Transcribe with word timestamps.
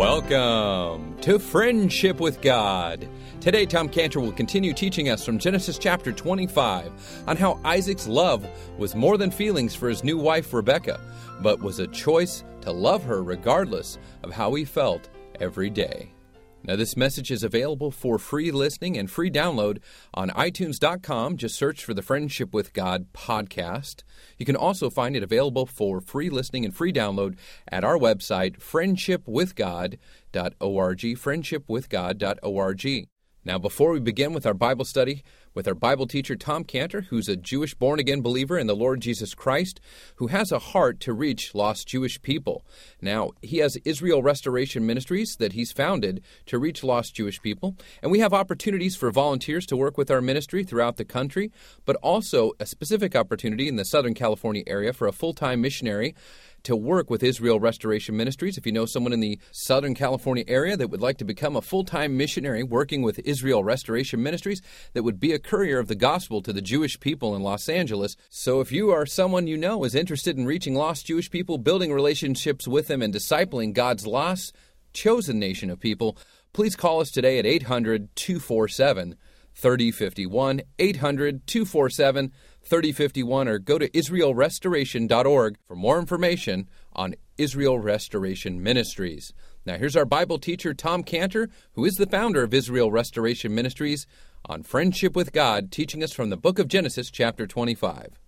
Welcome 0.00 1.18
to 1.20 1.38
Friendship 1.38 2.20
with 2.20 2.40
God. 2.40 3.06
Today, 3.42 3.66
Tom 3.66 3.86
Cantor 3.86 4.20
will 4.20 4.32
continue 4.32 4.72
teaching 4.72 5.10
us 5.10 5.26
from 5.26 5.38
Genesis 5.38 5.76
chapter 5.76 6.10
25 6.10 7.24
on 7.26 7.36
how 7.36 7.60
Isaac's 7.66 8.08
love 8.08 8.48
was 8.78 8.94
more 8.94 9.18
than 9.18 9.30
feelings 9.30 9.74
for 9.74 9.90
his 9.90 10.02
new 10.02 10.16
wife 10.16 10.54
Rebecca, 10.54 10.98
but 11.42 11.60
was 11.60 11.80
a 11.80 11.86
choice 11.86 12.44
to 12.62 12.72
love 12.72 13.04
her 13.04 13.22
regardless 13.22 13.98
of 14.22 14.32
how 14.32 14.54
he 14.54 14.64
felt 14.64 15.10
every 15.38 15.68
day. 15.68 16.14
Now, 16.62 16.76
this 16.76 16.94
message 16.96 17.30
is 17.30 17.42
available 17.42 17.90
for 17.90 18.18
free 18.18 18.50
listening 18.50 18.98
and 18.98 19.10
free 19.10 19.30
download 19.30 19.78
on 20.12 20.28
iTunes.com. 20.30 21.38
Just 21.38 21.56
search 21.56 21.82
for 21.84 21.94
the 21.94 22.02
Friendship 22.02 22.52
with 22.52 22.74
God 22.74 23.06
podcast. 23.14 24.02
You 24.36 24.44
can 24.44 24.56
also 24.56 24.90
find 24.90 25.16
it 25.16 25.22
available 25.22 25.64
for 25.64 26.02
free 26.02 26.28
listening 26.28 26.66
and 26.66 26.76
free 26.76 26.92
download 26.92 27.38
at 27.68 27.82
our 27.82 27.96
website, 27.96 28.58
friendshipwithgod.org. 28.58 31.00
Friendshipwithgod.org. 31.00 33.08
Now, 33.42 33.58
before 33.58 33.92
we 33.92 34.00
begin 34.00 34.34
with 34.34 34.44
our 34.44 34.52
Bible 34.52 34.84
study 34.84 35.22
with 35.54 35.66
our 35.66 35.74
Bible 35.74 36.06
teacher 36.06 36.36
Tom 36.36 36.64
Cantor, 36.64 37.02
who's 37.02 37.28
a 37.28 37.36
Jewish 37.36 37.74
born 37.74 37.98
again 37.98 38.20
believer 38.22 38.58
in 38.58 38.66
the 38.66 38.76
Lord 38.76 39.00
Jesus 39.00 39.34
Christ, 39.34 39.80
who 40.16 40.28
has 40.28 40.52
a 40.52 40.58
heart 40.58 41.00
to 41.00 41.12
reach 41.12 41.54
lost 41.54 41.88
Jewish 41.88 42.20
people. 42.22 42.64
Now, 43.00 43.30
he 43.42 43.58
has 43.58 43.76
Israel 43.84 44.22
Restoration 44.22 44.86
Ministries 44.86 45.36
that 45.36 45.52
he's 45.52 45.72
founded 45.72 46.22
to 46.46 46.58
reach 46.58 46.84
lost 46.84 47.14
Jewish 47.14 47.40
people, 47.40 47.76
and 48.02 48.12
we 48.12 48.20
have 48.20 48.32
opportunities 48.32 48.96
for 48.96 49.10
volunteers 49.10 49.66
to 49.66 49.76
work 49.76 49.98
with 49.98 50.10
our 50.10 50.20
ministry 50.20 50.64
throughout 50.64 50.96
the 50.96 51.04
country, 51.04 51.50
but 51.84 51.96
also 51.96 52.52
a 52.60 52.66
specific 52.66 53.16
opportunity 53.16 53.68
in 53.68 53.76
the 53.76 53.84
Southern 53.84 54.14
California 54.14 54.62
area 54.66 54.92
for 54.92 55.06
a 55.06 55.12
full 55.12 55.34
time 55.34 55.60
missionary 55.60 56.14
to 56.64 56.76
work 56.76 57.10
with 57.10 57.22
Israel 57.22 57.60
Restoration 57.60 58.16
Ministries. 58.16 58.58
If 58.58 58.66
you 58.66 58.72
know 58.72 58.86
someone 58.86 59.12
in 59.12 59.20
the 59.20 59.38
Southern 59.50 59.94
California 59.94 60.44
area 60.46 60.76
that 60.76 60.88
would 60.88 61.00
like 61.00 61.18
to 61.18 61.24
become 61.24 61.56
a 61.56 61.62
full 61.62 61.84
time 61.84 62.16
missionary 62.16 62.62
working 62.62 63.02
with 63.02 63.18
Israel 63.20 63.64
Restoration 63.64 64.22
Ministries, 64.22 64.62
that 64.92 65.02
would 65.02 65.20
be 65.20 65.32
a 65.32 65.38
courier 65.38 65.78
of 65.78 65.88
the 65.88 65.94
gospel 65.94 66.42
to 66.42 66.52
the 66.52 66.62
Jewish 66.62 66.98
people 67.00 67.34
in 67.34 67.42
Los 67.42 67.68
Angeles. 67.68 68.16
So 68.28 68.60
if 68.60 68.72
you 68.72 68.90
are 68.90 69.06
someone 69.06 69.46
you 69.46 69.56
know 69.56 69.84
is 69.84 69.94
interested 69.94 70.36
in 70.36 70.46
reaching 70.46 70.74
lost 70.74 71.06
Jewish 71.06 71.30
people, 71.30 71.58
building 71.58 71.92
relationships 71.92 72.68
with 72.68 72.88
them, 72.88 73.02
and 73.02 73.14
discipling 73.14 73.72
God's 73.72 74.06
lost, 74.06 74.54
chosen 74.92 75.38
nation 75.38 75.70
of 75.70 75.80
people, 75.80 76.16
please 76.52 76.76
call 76.76 77.00
us 77.00 77.10
today 77.10 77.38
at 77.38 77.46
800 77.46 78.14
247 78.16 79.16
3051. 79.54 80.62
800 80.78 81.46
247 81.46 82.32
3051 82.70 83.48
or 83.48 83.58
go 83.58 83.78
to 83.78 83.90
israelrestoration.org 83.90 85.58
for 85.66 85.74
more 85.74 85.98
information 85.98 86.68
on 86.92 87.16
Israel 87.36 87.78
Restoration 87.78 88.62
Ministries. 88.62 89.34
Now, 89.66 89.76
here's 89.76 89.96
our 89.96 90.04
Bible 90.04 90.38
teacher, 90.38 90.72
Tom 90.72 91.02
Cantor, 91.02 91.50
who 91.72 91.84
is 91.84 91.96
the 91.96 92.06
founder 92.06 92.42
of 92.42 92.54
Israel 92.54 92.92
Restoration 92.92 93.54
Ministries, 93.54 94.06
on 94.46 94.62
friendship 94.62 95.14
with 95.14 95.32
God, 95.32 95.70
teaching 95.70 96.02
us 96.02 96.12
from 96.12 96.30
the 96.30 96.36
book 96.36 96.58
of 96.58 96.68
Genesis, 96.68 97.10
chapter 97.10 97.46
25. 97.46 98.20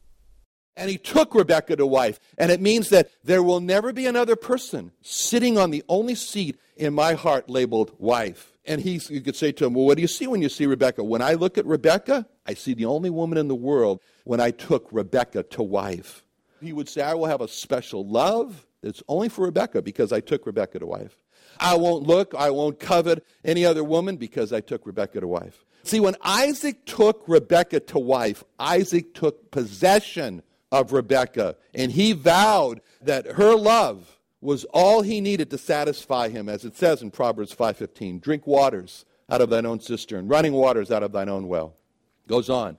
And 0.76 0.90
he 0.90 0.98
took 0.98 1.34
Rebekah 1.34 1.76
to 1.76 1.86
wife. 1.86 2.18
And 2.36 2.50
it 2.50 2.60
means 2.60 2.88
that 2.88 3.10
there 3.22 3.42
will 3.42 3.60
never 3.60 3.92
be 3.92 4.06
another 4.06 4.36
person 4.36 4.92
sitting 5.02 5.56
on 5.56 5.70
the 5.70 5.84
only 5.88 6.14
seat 6.14 6.58
in 6.76 6.94
my 6.94 7.14
heart 7.14 7.48
labeled 7.48 7.92
wife. 7.98 8.51
And 8.64 8.80
he, 8.80 9.00
you 9.08 9.20
could 9.20 9.36
say 9.36 9.52
to 9.52 9.66
him, 9.66 9.74
Well, 9.74 9.86
what 9.86 9.96
do 9.96 10.02
you 10.02 10.08
see 10.08 10.26
when 10.26 10.42
you 10.42 10.48
see 10.48 10.66
Rebecca? 10.66 11.02
When 11.02 11.22
I 11.22 11.34
look 11.34 11.58
at 11.58 11.66
Rebecca, 11.66 12.26
I 12.46 12.54
see 12.54 12.74
the 12.74 12.84
only 12.84 13.10
woman 13.10 13.38
in 13.38 13.48
the 13.48 13.54
world 13.54 14.00
when 14.24 14.40
I 14.40 14.50
took 14.50 14.88
Rebecca 14.92 15.42
to 15.44 15.62
wife. 15.62 16.24
He 16.60 16.72
would 16.72 16.88
say, 16.88 17.02
I 17.02 17.14
will 17.14 17.26
have 17.26 17.40
a 17.40 17.48
special 17.48 18.06
love 18.06 18.66
that's 18.82 19.02
only 19.08 19.28
for 19.28 19.44
Rebecca 19.44 19.82
because 19.82 20.12
I 20.12 20.20
took 20.20 20.46
Rebecca 20.46 20.78
to 20.78 20.86
wife. 20.86 21.18
I 21.58 21.76
won't 21.76 22.04
look, 22.04 22.34
I 22.36 22.50
won't 22.50 22.78
covet 22.78 23.24
any 23.44 23.64
other 23.64 23.84
woman 23.84 24.16
because 24.16 24.52
I 24.52 24.60
took 24.60 24.86
Rebecca 24.86 25.20
to 25.20 25.28
wife. 25.28 25.64
See, 25.84 26.00
when 26.00 26.16
Isaac 26.22 26.86
took 26.86 27.24
Rebecca 27.26 27.80
to 27.80 27.98
wife, 27.98 28.44
Isaac 28.58 29.14
took 29.14 29.50
possession 29.50 30.42
of 30.70 30.92
Rebecca 30.92 31.56
and 31.74 31.92
he 31.92 32.12
vowed 32.12 32.80
that 33.02 33.26
her 33.32 33.54
love 33.54 34.18
was 34.42 34.64
all 34.74 35.02
he 35.02 35.20
needed 35.20 35.48
to 35.50 35.56
satisfy 35.56 36.28
him, 36.28 36.48
as 36.48 36.64
it 36.64 36.76
says 36.76 37.00
in 37.00 37.10
Proverbs 37.10 37.52
5:15. 37.52 38.18
Drink 38.18 38.46
waters 38.46 39.04
out 39.30 39.40
of 39.40 39.48
thine 39.48 39.64
own 39.64 39.80
cistern, 39.80 40.28
running 40.28 40.52
waters 40.52 40.90
out 40.90 41.02
of 41.02 41.12
thine 41.12 41.28
own 41.28 41.48
well. 41.48 41.74
Goes 42.26 42.50
on 42.50 42.76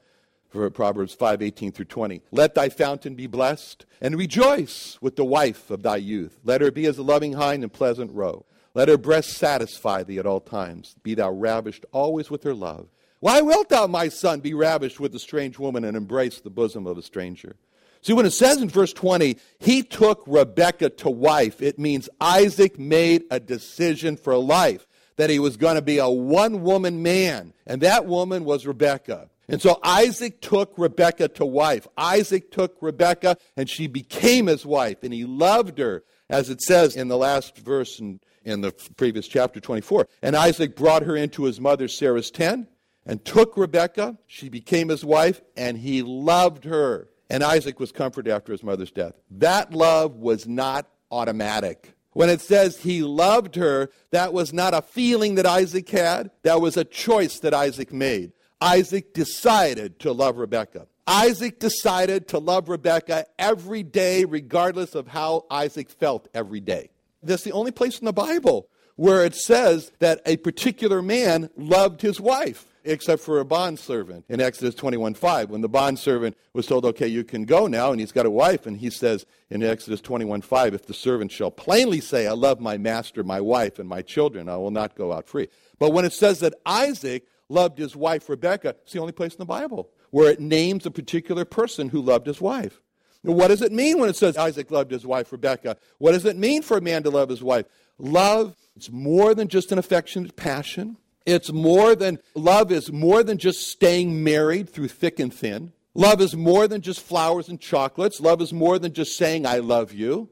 for 0.49 0.69
Proverbs 0.69 1.15
5:18 1.15 1.71
through 1.71 1.85
20. 1.85 2.21
Let 2.31 2.53
thy 2.53 2.69
fountain 2.69 3.15
be 3.15 3.27
blessed, 3.27 3.85
and 4.01 4.17
rejoice 4.17 4.99
with 5.01 5.15
the 5.15 5.25
wife 5.25 5.71
of 5.71 5.81
thy 5.81 5.95
youth. 5.95 6.39
Let 6.43 6.61
her 6.61 6.69
be 6.69 6.85
as 6.85 6.97
a 6.97 7.03
loving 7.03 7.33
hind 7.33 7.63
and 7.63 7.73
pleasant 7.73 8.11
roe. 8.11 8.45
Let 8.75 8.89
her 8.89 8.97
breast 8.97 9.29
satisfy 9.29 10.03
thee 10.03 10.19
at 10.19 10.25
all 10.25 10.41
times. 10.41 10.95
Be 11.01 11.15
thou 11.15 11.31
ravished 11.31 11.85
always 11.91 12.29
with 12.29 12.43
her 12.43 12.53
love. 12.53 12.89
Why 13.19 13.39
wilt 13.39 13.69
thou, 13.69 13.87
my 13.87 14.09
son, 14.09 14.41
be 14.41 14.53
ravished 14.53 14.99
with 14.99 15.15
a 15.15 15.19
strange 15.19 15.57
woman 15.57 15.85
and 15.85 15.95
embrace 15.95 16.41
the 16.41 16.49
bosom 16.49 16.85
of 16.85 16.97
a 16.97 17.01
stranger? 17.01 17.55
See, 18.03 18.11
when 18.13 18.25
it 18.25 18.31
says 18.31 18.61
in 18.61 18.67
verse 18.67 18.91
20, 18.91 19.37
he 19.59 19.81
took 19.81 20.23
Rebekah 20.27 20.89
to 20.89 21.09
wife, 21.09 21.61
it 21.61 21.79
means 21.79 22.09
Isaac 22.19 22.77
made 22.77 23.23
a 23.31 23.39
decision 23.39 24.17
for 24.17 24.37
life 24.37 24.85
that 25.15 25.29
he 25.29 25.39
was 25.39 25.55
going 25.55 25.75
to 25.75 25.81
be 25.81 25.99
a 25.99 26.09
one 26.09 26.63
woman 26.63 27.01
man, 27.01 27.53
and 27.65 27.81
that 27.81 28.05
woman 28.05 28.43
was 28.43 28.67
Rebekah. 28.67 29.29
And 29.47 29.61
so 29.61 29.79
Isaac 29.83 30.41
took 30.41 30.73
Rebekah 30.77 31.29
to 31.29 31.45
wife. 31.45 31.87
Isaac 31.97 32.51
took 32.51 32.77
Rebekah, 32.81 33.37
and 33.55 33.69
she 33.69 33.87
became 33.87 34.47
his 34.47 34.65
wife, 34.65 35.03
and 35.03 35.13
he 35.13 35.23
loved 35.23 35.77
her, 35.77 36.03
as 36.29 36.49
it 36.49 36.61
says 36.61 36.97
in 36.97 37.07
the 37.07 37.17
last 37.17 37.57
verse 37.57 37.99
in, 37.99 38.19
in 38.43 38.59
the 38.59 38.73
previous 38.97 39.29
chapter 39.29 39.61
24. 39.61 40.07
And 40.21 40.35
Isaac 40.35 40.75
brought 40.75 41.03
her 41.03 41.15
into 41.15 41.43
his 41.43 41.61
mother 41.61 41.87
Sarah's 41.87 42.31
tent 42.31 42.67
and 43.05 43.23
took 43.23 43.55
Rebekah. 43.55 44.17
She 44.27 44.49
became 44.49 44.89
his 44.89 45.05
wife, 45.05 45.41
and 45.55 45.77
he 45.77 46.01
loved 46.01 46.65
her. 46.65 47.07
And 47.33 47.43
Isaac 47.43 47.79
was 47.79 47.91
comforted 47.91 48.31
after 48.31 48.51
his 48.51 48.61
mother's 48.61 48.91
death. 48.91 49.15
That 49.31 49.73
love 49.73 50.17
was 50.17 50.47
not 50.47 50.87
automatic. 51.09 51.95
When 52.11 52.29
it 52.29 52.41
says 52.41 52.77
he 52.77 53.01
loved 53.01 53.55
her, 53.55 53.89
that 54.11 54.33
was 54.33 54.53
not 54.53 54.75
a 54.75 54.83
feeling 54.83 55.33
that 55.35 55.47
Isaac 55.47 55.89
had, 55.89 56.29
that 56.43 56.61
was 56.61 56.77
a 56.77 56.83
choice 56.83 57.39
that 57.39 57.55
Isaac 57.55 57.91
made. 57.91 58.33
Isaac 58.61 59.15
decided 59.15 59.99
to 60.01 60.11
love 60.11 60.37
Rebekah. 60.37 60.85
Isaac 61.07 61.59
decided 61.59 62.27
to 62.27 62.37
love 62.37 62.69
Rebekah 62.69 63.25
every 63.39 63.81
day, 63.81 64.25
regardless 64.25 64.93
of 64.93 65.07
how 65.07 65.45
Isaac 65.49 65.89
felt 65.89 66.27
every 66.35 66.59
day. 66.59 66.91
That's 67.23 67.43
the 67.43 67.51
only 67.51 67.71
place 67.71 67.97
in 67.97 68.05
the 68.05 68.13
Bible 68.13 68.69
where 68.95 69.25
it 69.25 69.33
says 69.33 69.91
that 69.97 70.21
a 70.27 70.37
particular 70.37 71.01
man 71.01 71.49
loved 71.57 72.01
his 72.01 72.21
wife 72.21 72.67
except 72.83 73.21
for 73.21 73.39
a 73.39 73.45
bondservant 73.45 74.25
in 74.29 74.41
Exodus 74.41 74.75
21 74.75 75.13
5. 75.13 75.49
When 75.49 75.61
the 75.61 75.69
bondservant 75.69 76.37
was 76.53 76.67
told, 76.67 76.85
okay, 76.85 77.07
you 77.07 77.23
can 77.23 77.45
go 77.45 77.67
now, 77.67 77.91
and 77.91 77.99
he's 77.99 78.11
got 78.11 78.25
a 78.25 78.31
wife, 78.31 78.65
and 78.65 78.77
he 78.77 78.89
says 78.89 79.25
in 79.49 79.63
Exodus 79.63 80.01
21 80.01 80.41
5, 80.41 80.73
if 80.73 80.85
the 80.85 80.93
servant 80.93 81.31
shall 81.31 81.51
plainly 81.51 82.01
say, 82.01 82.27
I 82.27 82.33
love 82.33 82.59
my 82.59 82.77
master, 82.77 83.23
my 83.23 83.41
wife, 83.41 83.79
and 83.79 83.87
my 83.87 84.01
children, 84.01 84.49
I 84.49 84.57
will 84.57 84.71
not 84.71 84.95
go 84.95 85.13
out 85.13 85.27
free. 85.27 85.47
But 85.79 85.91
when 85.91 86.05
it 86.05 86.13
says 86.13 86.39
that 86.39 86.55
Isaac 86.65 87.27
loved 87.49 87.77
his 87.77 87.95
wife 87.95 88.29
Rebekah, 88.29 88.75
it's 88.83 88.93
the 88.93 88.99
only 88.99 89.13
place 89.13 89.33
in 89.33 89.39
the 89.39 89.45
Bible 89.45 89.89
where 90.11 90.29
it 90.29 90.39
names 90.39 90.85
a 90.85 90.91
particular 90.91 91.43
person 91.43 91.89
who 91.89 91.99
loved 91.99 92.27
his 92.27 92.39
wife. 92.39 92.81
What 93.23 93.47
does 93.47 93.61
it 93.61 93.71
mean 93.71 93.99
when 93.99 94.09
it 94.09 94.15
says 94.15 94.37
Isaac 94.37 94.69
loved 94.69 94.91
his 94.91 95.05
wife 95.05 95.31
Rebekah? 95.31 95.77
What 95.97 96.11
does 96.11 96.25
it 96.25 96.37
mean 96.37 96.61
for 96.61 96.77
a 96.77 96.81
man 96.81 97.03
to 97.03 97.09
love 97.09 97.29
his 97.29 97.41
wife? 97.41 97.65
Love 97.97 98.55
is 98.75 98.91
more 98.91 99.33
than 99.33 99.47
just 99.47 99.71
an 99.71 99.79
affectionate 99.79 100.35
passion. 100.35 100.97
It's 101.25 101.51
more 101.51 101.95
than, 101.95 102.19
love 102.35 102.71
is 102.71 102.91
more 102.91 103.23
than 103.23 103.37
just 103.37 103.67
staying 103.67 104.23
married 104.23 104.69
through 104.69 104.89
thick 104.89 105.19
and 105.19 105.33
thin. 105.33 105.71
Love 105.95 106.21
is 106.21 106.35
more 106.35 106.67
than 106.67 106.81
just 106.81 107.01
flowers 107.01 107.47
and 107.49 107.59
chocolates. 107.59 108.19
Love 108.19 108.41
is 108.41 108.51
more 108.51 108.79
than 108.79 108.93
just 108.93 109.17
saying, 109.17 109.45
I 109.45 109.59
love 109.59 109.93
you. 109.93 110.29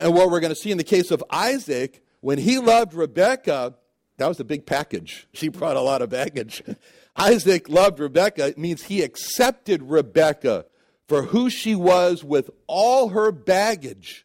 And 0.00 0.14
what 0.14 0.30
we're 0.30 0.40
going 0.40 0.54
to 0.54 0.60
see 0.60 0.70
in 0.70 0.78
the 0.78 0.84
case 0.84 1.10
of 1.10 1.22
Isaac, 1.30 2.02
when 2.20 2.38
he 2.38 2.58
loved 2.58 2.94
Rebekah, 2.94 3.74
that 4.16 4.26
was 4.26 4.40
a 4.40 4.44
big 4.44 4.66
package. 4.66 5.28
She 5.32 5.48
brought 5.48 5.76
a 5.76 5.80
lot 5.80 6.02
of 6.02 6.10
baggage. 6.10 6.62
Isaac 7.16 7.68
loved 7.68 8.00
Rebekah. 8.00 8.48
It 8.48 8.58
means 8.58 8.84
he 8.84 9.02
accepted 9.02 9.82
Rebekah 9.82 10.66
for 11.06 11.22
who 11.22 11.50
she 11.50 11.74
was 11.74 12.24
with 12.24 12.50
all 12.66 13.10
her 13.10 13.30
baggage. 13.30 14.23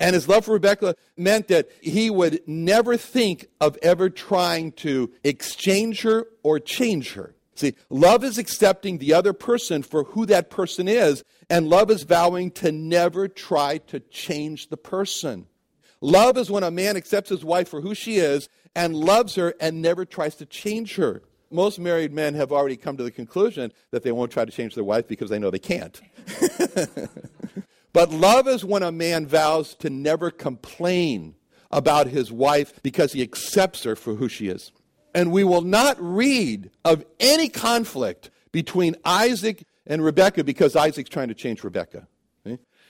And 0.00 0.14
his 0.14 0.26
love 0.26 0.46
for 0.46 0.54
Rebecca 0.54 0.96
meant 1.16 1.48
that 1.48 1.68
he 1.82 2.08
would 2.08 2.40
never 2.46 2.96
think 2.96 3.46
of 3.60 3.78
ever 3.82 4.08
trying 4.08 4.72
to 4.72 5.12
exchange 5.22 6.02
her 6.02 6.26
or 6.42 6.58
change 6.58 7.12
her. 7.12 7.34
See, 7.54 7.74
love 7.90 8.24
is 8.24 8.38
accepting 8.38 8.96
the 8.96 9.12
other 9.12 9.34
person 9.34 9.82
for 9.82 10.04
who 10.04 10.24
that 10.26 10.48
person 10.48 10.88
is, 10.88 11.22
and 11.50 11.68
love 11.68 11.90
is 11.90 12.04
vowing 12.04 12.50
to 12.52 12.72
never 12.72 13.28
try 13.28 13.76
to 13.88 14.00
change 14.00 14.70
the 14.70 14.78
person. 14.78 15.46
Love 16.00 16.38
is 16.38 16.50
when 16.50 16.62
a 16.62 16.70
man 16.70 16.96
accepts 16.96 17.28
his 17.28 17.44
wife 17.44 17.68
for 17.68 17.82
who 17.82 17.94
she 17.94 18.16
is 18.16 18.48
and 18.74 18.96
loves 18.96 19.34
her 19.34 19.54
and 19.60 19.82
never 19.82 20.06
tries 20.06 20.36
to 20.36 20.46
change 20.46 20.96
her. 20.96 21.22
Most 21.50 21.78
married 21.78 22.14
men 22.14 22.34
have 22.34 22.52
already 22.52 22.76
come 22.76 22.96
to 22.96 23.02
the 23.02 23.10
conclusion 23.10 23.72
that 23.90 24.02
they 24.02 24.12
won't 24.12 24.32
try 24.32 24.46
to 24.46 24.52
change 24.52 24.74
their 24.74 24.84
wife 24.84 25.06
because 25.06 25.28
they 25.28 25.38
know 25.38 25.50
they 25.50 25.58
can't. 25.58 26.00
But 27.92 28.10
love 28.10 28.46
is 28.46 28.64
when 28.64 28.82
a 28.82 28.92
man 28.92 29.26
vows 29.26 29.74
to 29.76 29.90
never 29.90 30.30
complain 30.30 31.34
about 31.70 32.08
his 32.08 32.30
wife 32.30 32.80
because 32.82 33.12
he 33.12 33.22
accepts 33.22 33.84
her 33.84 33.96
for 33.96 34.14
who 34.14 34.28
she 34.28 34.48
is. 34.48 34.72
And 35.14 35.32
we 35.32 35.44
will 35.44 35.62
not 35.62 35.96
read 36.00 36.70
of 36.84 37.04
any 37.18 37.48
conflict 37.48 38.30
between 38.52 38.96
Isaac 39.04 39.64
and 39.86 40.04
Rebekah 40.04 40.44
because 40.44 40.76
Isaac's 40.76 41.10
trying 41.10 41.28
to 41.28 41.34
change 41.34 41.64
Rebekah. 41.64 42.06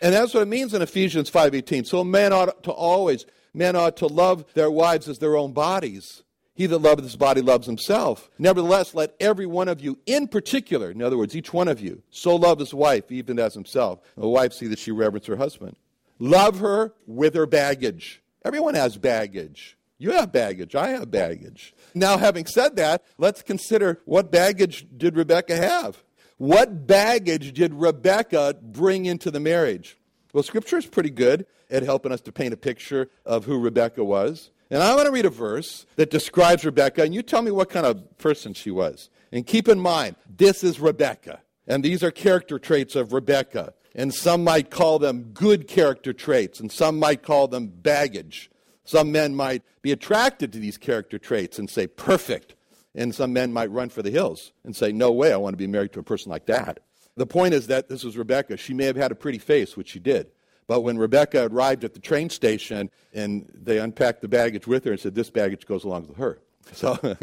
And 0.02 0.14
that's 0.14 0.32
what 0.32 0.42
it 0.42 0.48
means 0.48 0.72
in 0.72 0.82
Ephesians 0.82 1.30
5:18. 1.30 1.84
So 1.84 2.02
men 2.04 2.32
ought 2.32 2.62
to 2.62 2.70
always 2.70 3.26
men 3.52 3.76
ought 3.76 3.96
to 3.98 4.06
love 4.06 4.44
their 4.54 4.70
wives 4.70 5.08
as 5.08 5.18
their 5.18 5.36
own 5.36 5.52
bodies. 5.52 6.22
He 6.60 6.66
that 6.66 6.76
loveth 6.76 7.04
his 7.04 7.16
body 7.16 7.40
loves 7.40 7.66
himself. 7.66 8.28
Nevertheless, 8.38 8.94
let 8.94 9.16
every 9.18 9.46
one 9.46 9.66
of 9.66 9.80
you 9.80 9.96
in 10.04 10.28
particular, 10.28 10.90
in 10.90 11.00
other 11.00 11.16
words, 11.16 11.34
each 11.34 11.54
one 11.54 11.68
of 11.68 11.80
you, 11.80 12.02
so 12.10 12.36
love 12.36 12.58
his 12.58 12.74
wife 12.74 13.10
even 13.10 13.38
as 13.38 13.54
himself. 13.54 14.00
The 14.14 14.28
wife 14.28 14.52
see 14.52 14.66
that 14.66 14.78
she 14.78 14.90
reverence 14.90 15.24
her 15.24 15.36
husband. 15.36 15.76
Love 16.18 16.58
her 16.58 16.92
with 17.06 17.32
her 17.34 17.46
baggage. 17.46 18.22
Everyone 18.44 18.74
has 18.74 18.98
baggage. 18.98 19.78
You 19.96 20.10
have 20.10 20.32
baggage. 20.32 20.74
I 20.74 20.90
have 20.90 21.10
baggage. 21.10 21.72
Now, 21.94 22.18
having 22.18 22.44
said 22.44 22.76
that, 22.76 23.06
let's 23.16 23.40
consider 23.40 24.02
what 24.04 24.30
baggage 24.30 24.86
did 24.94 25.16
Rebecca 25.16 25.56
have? 25.56 26.02
What 26.36 26.86
baggage 26.86 27.54
did 27.54 27.72
Rebecca 27.72 28.54
bring 28.60 29.06
into 29.06 29.30
the 29.30 29.40
marriage? 29.40 29.96
Well, 30.34 30.42
Scripture 30.42 30.76
is 30.76 30.84
pretty 30.84 31.08
good 31.08 31.46
at 31.70 31.84
helping 31.84 32.12
us 32.12 32.20
to 32.20 32.32
paint 32.32 32.52
a 32.52 32.58
picture 32.58 33.08
of 33.24 33.46
who 33.46 33.58
Rebecca 33.58 34.04
was. 34.04 34.50
And 34.70 34.82
I 34.82 34.94
want 34.94 35.06
to 35.06 35.12
read 35.12 35.26
a 35.26 35.30
verse 35.30 35.84
that 35.96 36.10
describes 36.10 36.64
Rebecca, 36.64 37.02
and 37.02 37.12
you 37.14 37.22
tell 37.22 37.42
me 37.42 37.50
what 37.50 37.70
kind 37.70 37.86
of 37.86 38.18
person 38.18 38.54
she 38.54 38.70
was. 38.70 39.10
And 39.32 39.46
keep 39.46 39.68
in 39.68 39.80
mind, 39.80 40.16
this 40.28 40.62
is 40.62 40.78
Rebecca. 40.78 41.40
And 41.66 41.84
these 41.84 42.02
are 42.02 42.10
character 42.10 42.58
traits 42.58 42.94
of 42.94 43.12
Rebecca. 43.12 43.74
And 43.94 44.14
some 44.14 44.44
might 44.44 44.70
call 44.70 45.00
them 45.00 45.30
good 45.34 45.66
character 45.66 46.12
traits, 46.12 46.60
and 46.60 46.70
some 46.70 46.98
might 46.98 47.22
call 47.22 47.48
them 47.48 47.66
baggage. 47.66 48.50
Some 48.84 49.10
men 49.10 49.34
might 49.34 49.62
be 49.82 49.92
attracted 49.92 50.52
to 50.52 50.58
these 50.58 50.78
character 50.78 51.18
traits 51.18 51.58
and 51.58 51.68
say, 51.68 51.86
perfect. 51.86 52.54
And 52.94 53.14
some 53.14 53.32
men 53.32 53.52
might 53.52 53.70
run 53.70 53.88
for 53.88 54.02
the 54.02 54.10
hills 54.10 54.52
and 54.64 54.74
say, 54.74 54.92
no 54.92 55.10
way, 55.10 55.32
I 55.32 55.36
want 55.36 55.54
to 55.54 55.58
be 55.58 55.66
married 55.66 55.92
to 55.92 56.00
a 56.00 56.04
person 56.04 56.30
like 56.30 56.46
that. 56.46 56.80
The 57.16 57.26
point 57.26 57.54
is 57.54 57.66
that 57.66 57.88
this 57.88 58.04
was 58.04 58.16
Rebecca. 58.16 58.56
She 58.56 58.74
may 58.74 58.84
have 58.84 58.96
had 58.96 59.12
a 59.12 59.16
pretty 59.16 59.38
face, 59.38 59.76
which 59.76 59.90
she 59.90 59.98
did. 59.98 60.28
But 60.70 60.82
when 60.82 60.98
Rebecca 60.98 61.48
arrived 61.50 61.82
at 61.82 61.94
the 61.94 61.98
train 61.98 62.30
station 62.30 62.90
and 63.12 63.50
they 63.52 63.78
unpacked 63.78 64.20
the 64.20 64.28
baggage 64.28 64.68
with 64.68 64.84
her 64.84 64.92
and 64.92 65.00
said, 65.00 65.16
this 65.16 65.28
baggage 65.28 65.66
goes 65.66 65.82
along 65.82 66.06
with 66.06 66.18
her. 66.18 66.38
So, 66.72 66.90
all 67.02 67.16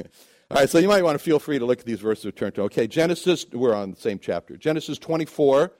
right, 0.51 0.69
so 0.69 0.79
you 0.79 0.89
might 0.89 1.01
want 1.01 1.17
to 1.17 1.23
feel 1.23 1.39
free 1.39 1.57
to 1.57 1.65
look 1.65 1.79
at 1.79 1.85
these 1.85 2.01
verses 2.01 2.33
turn 2.35 2.51
to. 2.53 2.63
Okay, 2.63 2.87
Genesis, 2.87 3.45
we're 3.53 3.73
on 3.73 3.91
the 3.91 3.95
same 3.95 4.19
chapter. 4.19 4.57
Genesis 4.57 4.97
24, 4.97 5.71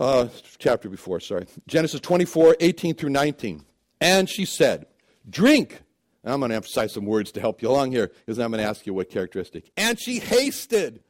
uh, 0.00 0.26
chapter 0.58 0.88
before, 0.88 1.20
sorry. 1.20 1.46
Genesis 1.68 2.00
24, 2.00 2.56
18 2.58 2.96
through 2.96 3.10
19. 3.10 3.64
And 4.00 4.28
she 4.28 4.44
said, 4.44 4.86
Drink. 5.28 5.82
I'm 6.24 6.40
going 6.40 6.50
to 6.50 6.56
emphasize 6.56 6.92
some 6.92 7.06
words 7.06 7.30
to 7.32 7.40
help 7.40 7.62
you 7.62 7.70
along 7.70 7.92
here 7.92 8.10
because 8.26 8.40
I'm 8.40 8.50
going 8.50 8.64
to 8.64 8.68
ask 8.68 8.84
you 8.84 8.94
what 8.94 9.10
characteristic. 9.10 9.70
And 9.76 9.96
she 10.00 10.18
hasted 10.18 11.04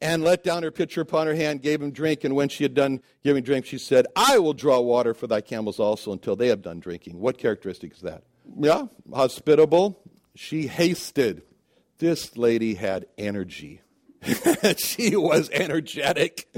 and 0.00 0.22
let 0.22 0.44
down 0.44 0.62
her 0.62 0.70
pitcher 0.70 1.00
upon 1.00 1.26
her 1.26 1.34
hand, 1.34 1.62
gave 1.62 1.80
him 1.80 1.90
drink. 1.90 2.24
And 2.24 2.34
when 2.34 2.48
she 2.48 2.64
had 2.64 2.74
done 2.74 3.00
giving 3.22 3.42
drink, 3.42 3.66
she 3.66 3.78
said, 3.78 4.06
I 4.14 4.38
will 4.38 4.54
draw 4.54 4.80
water 4.80 5.14
for 5.14 5.26
thy 5.26 5.40
camels 5.40 5.78
also 5.80 6.12
until 6.12 6.36
they 6.36 6.48
have 6.48 6.62
done 6.62 6.80
drinking. 6.80 7.18
What 7.18 7.38
characteristic 7.38 7.92
is 7.92 8.00
that? 8.00 8.22
Yeah, 8.58 8.86
hospitable. 9.12 10.00
She 10.34 10.66
hasted. 10.66 11.42
This 11.98 12.36
lady 12.36 12.74
had 12.74 13.06
energy. 13.16 13.80
she 14.76 15.16
was 15.16 15.50
energetic. 15.50 16.48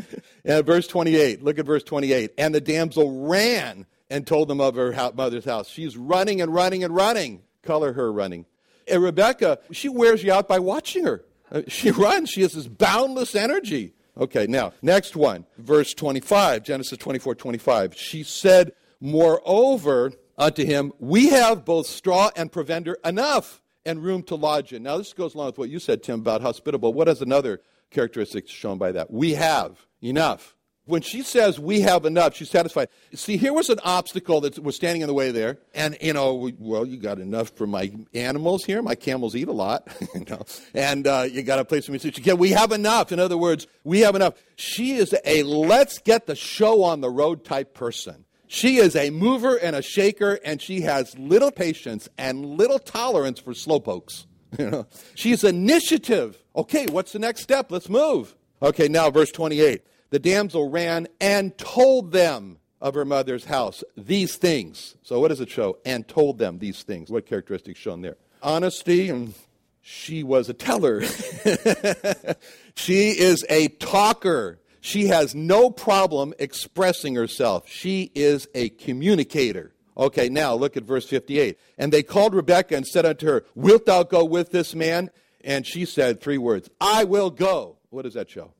And 0.44 0.64
verse 0.64 0.86
28, 0.86 1.42
look 1.42 1.58
at 1.58 1.66
verse 1.66 1.82
28. 1.82 2.32
And 2.38 2.54
the 2.54 2.60
damsel 2.60 3.26
ran 3.26 3.86
and 4.08 4.26
told 4.26 4.48
them 4.48 4.60
of 4.60 4.76
her 4.76 4.92
mother's 5.14 5.44
house. 5.44 5.68
She's 5.68 5.96
running 5.96 6.40
and 6.40 6.52
running 6.54 6.84
and 6.84 6.94
running. 6.94 7.42
Color 7.62 7.92
her 7.94 8.12
running. 8.12 8.46
And 8.88 9.02
Rebecca, 9.02 9.58
she 9.72 9.88
wears 9.88 10.22
you 10.22 10.32
out 10.32 10.48
by 10.48 10.58
watching 10.58 11.04
her. 11.04 11.24
Uh, 11.50 11.62
she 11.68 11.90
runs. 11.92 12.30
She 12.30 12.42
has 12.42 12.52
this 12.52 12.66
boundless 12.66 13.34
energy. 13.34 13.94
Okay, 14.18 14.46
now, 14.46 14.72
next 14.80 15.14
one, 15.14 15.44
verse 15.58 15.92
25, 15.92 16.62
Genesis 16.62 16.96
24, 16.96 17.34
25. 17.34 17.94
She 17.94 18.22
said, 18.22 18.72
Moreover 18.98 20.12
unto 20.38 20.64
him, 20.64 20.92
We 20.98 21.28
have 21.28 21.66
both 21.66 21.86
straw 21.86 22.30
and 22.34 22.50
provender 22.50 22.96
enough 23.04 23.60
and 23.84 24.02
room 24.02 24.22
to 24.24 24.34
lodge 24.34 24.72
in. 24.72 24.82
Now, 24.82 24.96
this 24.96 25.12
goes 25.12 25.34
along 25.34 25.48
with 25.48 25.58
what 25.58 25.68
you 25.68 25.78
said, 25.78 26.02
Tim, 26.02 26.20
about 26.20 26.40
hospitable. 26.40 26.94
What 26.94 27.08
is 27.08 27.20
another 27.20 27.60
characteristic 27.90 28.48
shown 28.48 28.78
by 28.78 28.92
that? 28.92 29.10
We 29.10 29.34
have 29.34 29.86
enough. 30.02 30.55
When 30.86 31.02
she 31.02 31.22
says 31.22 31.58
we 31.58 31.80
have 31.80 32.04
enough, 32.04 32.36
she's 32.36 32.48
satisfied. 32.48 32.88
See, 33.12 33.36
here 33.36 33.52
was 33.52 33.68
an 33.70 33.80
obstacle 33.82 34.40
that 34.42 34.56
was 34.60 34.76
standing 34.76 35.02
in 35.02 35.08
the 35.08 35.14
way 35.14 35.32
there. 35.32 35.58
And, 35.74 35.98
you 36.00 36.12
know, 36.12 36.34
we, 36.34 36.54
well, 36.58 36.86
you 36.86 36.96
got 36.96 37.18
enough 37.18 37.50
for 37.50 37.66
my 37.66 37.92
animals 38.14 38.64
here. 38.64 38.80
My 38.82 38.94
camels 38.94 39.34
eat 39.34 39.48
a 39.48 39.52
lot. 39.52 39.88
you 40.14 40.24
know, 40.28 40.44
and 40.74 41.06
uh, 41.08 41.26
you 41.28 41.42
got 41.42 41.58
a 41.58 41.64
place 41.64 41.86
for 41.86 41.92
me 41.92 41.98
sit. 41.98 42.24
Yeah, 42.24 42.34
we 42.34 42.50
have 42.50 42.70
enough. 42.70 43.10
In 43.10 43.18
other 43.18 43.36
words, 43.36 43.66
we 43.82 44.00
have 44.00 44.14
enough. 44.14 44.34
She 44.54 44.94
is 44.94 45.12
a 45.24 45.42
let's 45.42 45.98
get 45.98 46.26
the 46.26 46.36
show 46.36 46.84
on 46.84 47.00
the 47.00 47.10
road 47.10 47.44
type 47.44 47.74
person. 47.74 48.24
She 48.46 48.76
is 48.76 48.94
a 48.94 49.10
mover 49.10 49.56
and 49.56 49.74
a 49.74 49.82
shaker, 49.82 50.38
and 50.44 50.62
she 50.62 50.82
has 50.82 51.18
little 51.18 51.50
patience 51.50 52.08
and 52.16 52.56
little 52.56 52.78
tolerance 52.78 53.40
for 53.40 53.52
slowpokes. 53.52 54.26
You 54.58 54.70
know, 54.70 54.86
she's 55.16 55.44
initiative. 55.44 56.38
Okay, 56.54 56.86
what's 56.86 57.12
the 57.12 57.18
next 57.18 57.42
step? 57.42 57.70
Let's 57.70 57.90
move. 57.90 58.34
Okay, 58.62 58.88
now 58.88 59.10
verse 59.10 59.30
28 59.30 59.82
the 60.10 60.18
damsel 60.18 60.70
ran 60.70 61.08
and 61.20 61.56
told 61.58 62.12
them 62.12 62.58
of 62.80 62.94
her 62.94 63.04
mother's 63.04 63.46
house 63.46 63.82
these 63.96 64.36
things. 64.36 64.96
So, 65.02 65.20
what 65.20 65.28
does 65.28 65.40
it 65.40 65.50
show? 65.50 65.78
And 65.84 66.06
told 66.06 66.38
them 66.38 66.58
these 66.58 66.82
things. 66.82 67.10
What 67.10 67.26
characteristics 67.26 67.78
shown 67.78 68.02
there? 68.02 68.16
Honesty, 68.42 69.08
and 69.08 69.34
she 69.80 70.22
was 70.22 70.48
a 70.48 70.54
teller. 70.54 71.02
she 72.76 73.10
is 73.10 73.44
a 73.48 73.68
talker. 73.68 74.58
She 74.80 75.06
has 75.06 75.34
no 75.34 75.70
problem 75.70 76.34
expressing 76.38 77.14
herself. 77.16 77.68
She 77.68 78.12
is 78.14 78.46
a 78.54 78.68
communicator. 78.68 79.72
Okay, 79.96 80.28
now 80.28 80.54
look 80.54 80.76
at 80.76 80.84
verse 80.84 81.08
58. 81.08 81.58
And 81.78 81.92
they 81.92 82.02
called 82.02 82.34
Rebekah 82.34 82.76
and 82.76 82.86
said 82.86 83.06
unto 83.06 83.26
her, 83.26 83.44
Wilt 83.54 83.86
thou 83.86 84.02
go 84.02 84.24
with 84.24 84.50
this 84.52 84.74
man? 84.74 85.10
And 85.42 85.66
she 85.66 85.84
said 85.84 86.20
three 86.20 86.38
words 86.38 86.68
I 86.80 87.04
will 87.04 87.30
go. 87.30 87.78
What 87.90 88.02
does 88.02 88.14
that 88.14 88.28
show? 88.28 88.52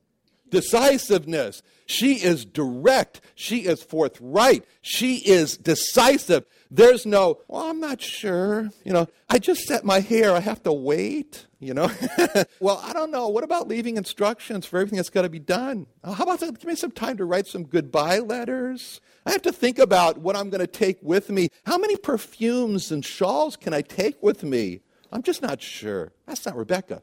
Decisiveness. 0.49 1.61
She 1.85 2.15
is 2.15 2.45
direct. 2.45 3.21
She 3.33 3.59
is 3.59 3.81
forthright. 3.81 4.65
She 4.81 5.17
is 5.17 5.57
decisive. 5.57 6.45
There's 6.69 7.05
no, 7.05 7.39
well, 7.47 7.69
I'm 7.69 7.79
not 7.79 8.01
sure. 8.01 8.69
You 8.83 8.91
know, 8.91 9.07
I 9.29 9.39
just 9.39 9.61
set 9.61 9.85
my 9.85 10.01
hair. 10.01 10.33
I 10.33 10.41
have 10.41 10.61
to 10.63 10.73
wait. 10.73 11.45
You 11.59 11.73
know, 11.73 11.89
well, 12.59 12.79
I 12.83 12.93
don't 12.93 13.09
know. 13.09 13.29
What 13.29 13.43
about 13.43 13.67
leaving 13.67 13.97
instructions 13.97 14.65
for 14.65 14.77
everything 14.77 14.97
that's 14.97 15.09
got 15.09 15.23
to 15.23 15.29
be 15.29 15.39
done? 15.39 15.87
Uh, 16.03 16.11
how 16.11 16.23
about 16.23 16.39
that? 16.41 16.59
give 16.59 16.67
me 16.67 16.75
some 16.75 16.91
time 16.91 17.17
to 17.17 17.25
write 17.25 17.47
some 17.47 17.63
goodbye 17.63 18.19
letters? 18.19 19.01
I 19.25 19.31
have 19.31 19.41
to 19.43 19.51
think 19.51 19.79
about 19.79 20.19
what 20.19 20.35
I'm 20.35 20.49
going 20.49 20.61
to 20.61 20.67
take 20.67 20.99
with 21.01 21.29
me. 21.29 21.49
How 21.65 21.77
many 21.77 21.95
perfumes 21.95 22.91
and 22.91 23.03
shawls 23.03 23.55
can 23.55 23.73
I 23.73 23.81
take 23.81 24.21
with 24.21 24.43
me? 24.43 24.81
I'm 25.11 25.23
just 25.23 25.41
not 25.41 25.61
sure. 25.61 26.11
That's 26.27 26.45
not 26.45 26.55
Rebecca. 26.55 27.01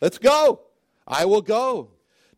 Let's 0.00 0.18
go. 0.18 0.62
I 1.06 1.24
will 1.26 1.42
go. 1.42 1.90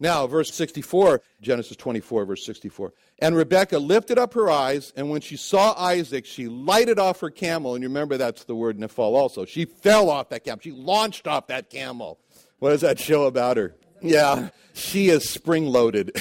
Now, 0.04 0.26
verse 0.26 0.52
64, 0.52 1.22
Genesis 1.40 1.78
24, 1.78 2.26
verse 2.26 2.44
64. 2.44 2.92
And 3.20 3.34
Rebekah 3.34 3.78
lifted 3.78 4.18
up 4.18 4.34
her 4.34 4.50
eyes, 4.50 4.92
and 4.96 5.08
when 5.08 5.22
she 5.22 5.38
saw 5.38 5.72
Isaac, 5.78 6.26
she 6.26 6.46
lighted 6.46 6.98
off 6.98 7.20
her 7.20 7.30
camel. 7.30 7.74
And 7.74 7.80
you 7.80 7.88
remember 7.88 8.18
that's 8.18 8.44
the 8.44 8.54
word 8.54 8.78
Nephal 8.78 8.98
also. 8.98 9.46
She 9.46 9.64
fell 9.64 10.10
off 10.10 10.28
that 10.28 10.44
camel. 10.44 10.60
She 10.62 10.72
launched 10.72 11.26
off 11.26 11.46
that 11.46 11.70
camel. 11.70 12.18
What 12.58 12.68
does 12.68 12.82
that 12.82 13.00
show 13.00 13.24
about 13.24 13.56
her? 13.56 13.76
Yeah, 14.02 14.50
she 14.74 15.08
is 15.08 15.26
spring 15.26 15.64
loaded. 15.64 16.12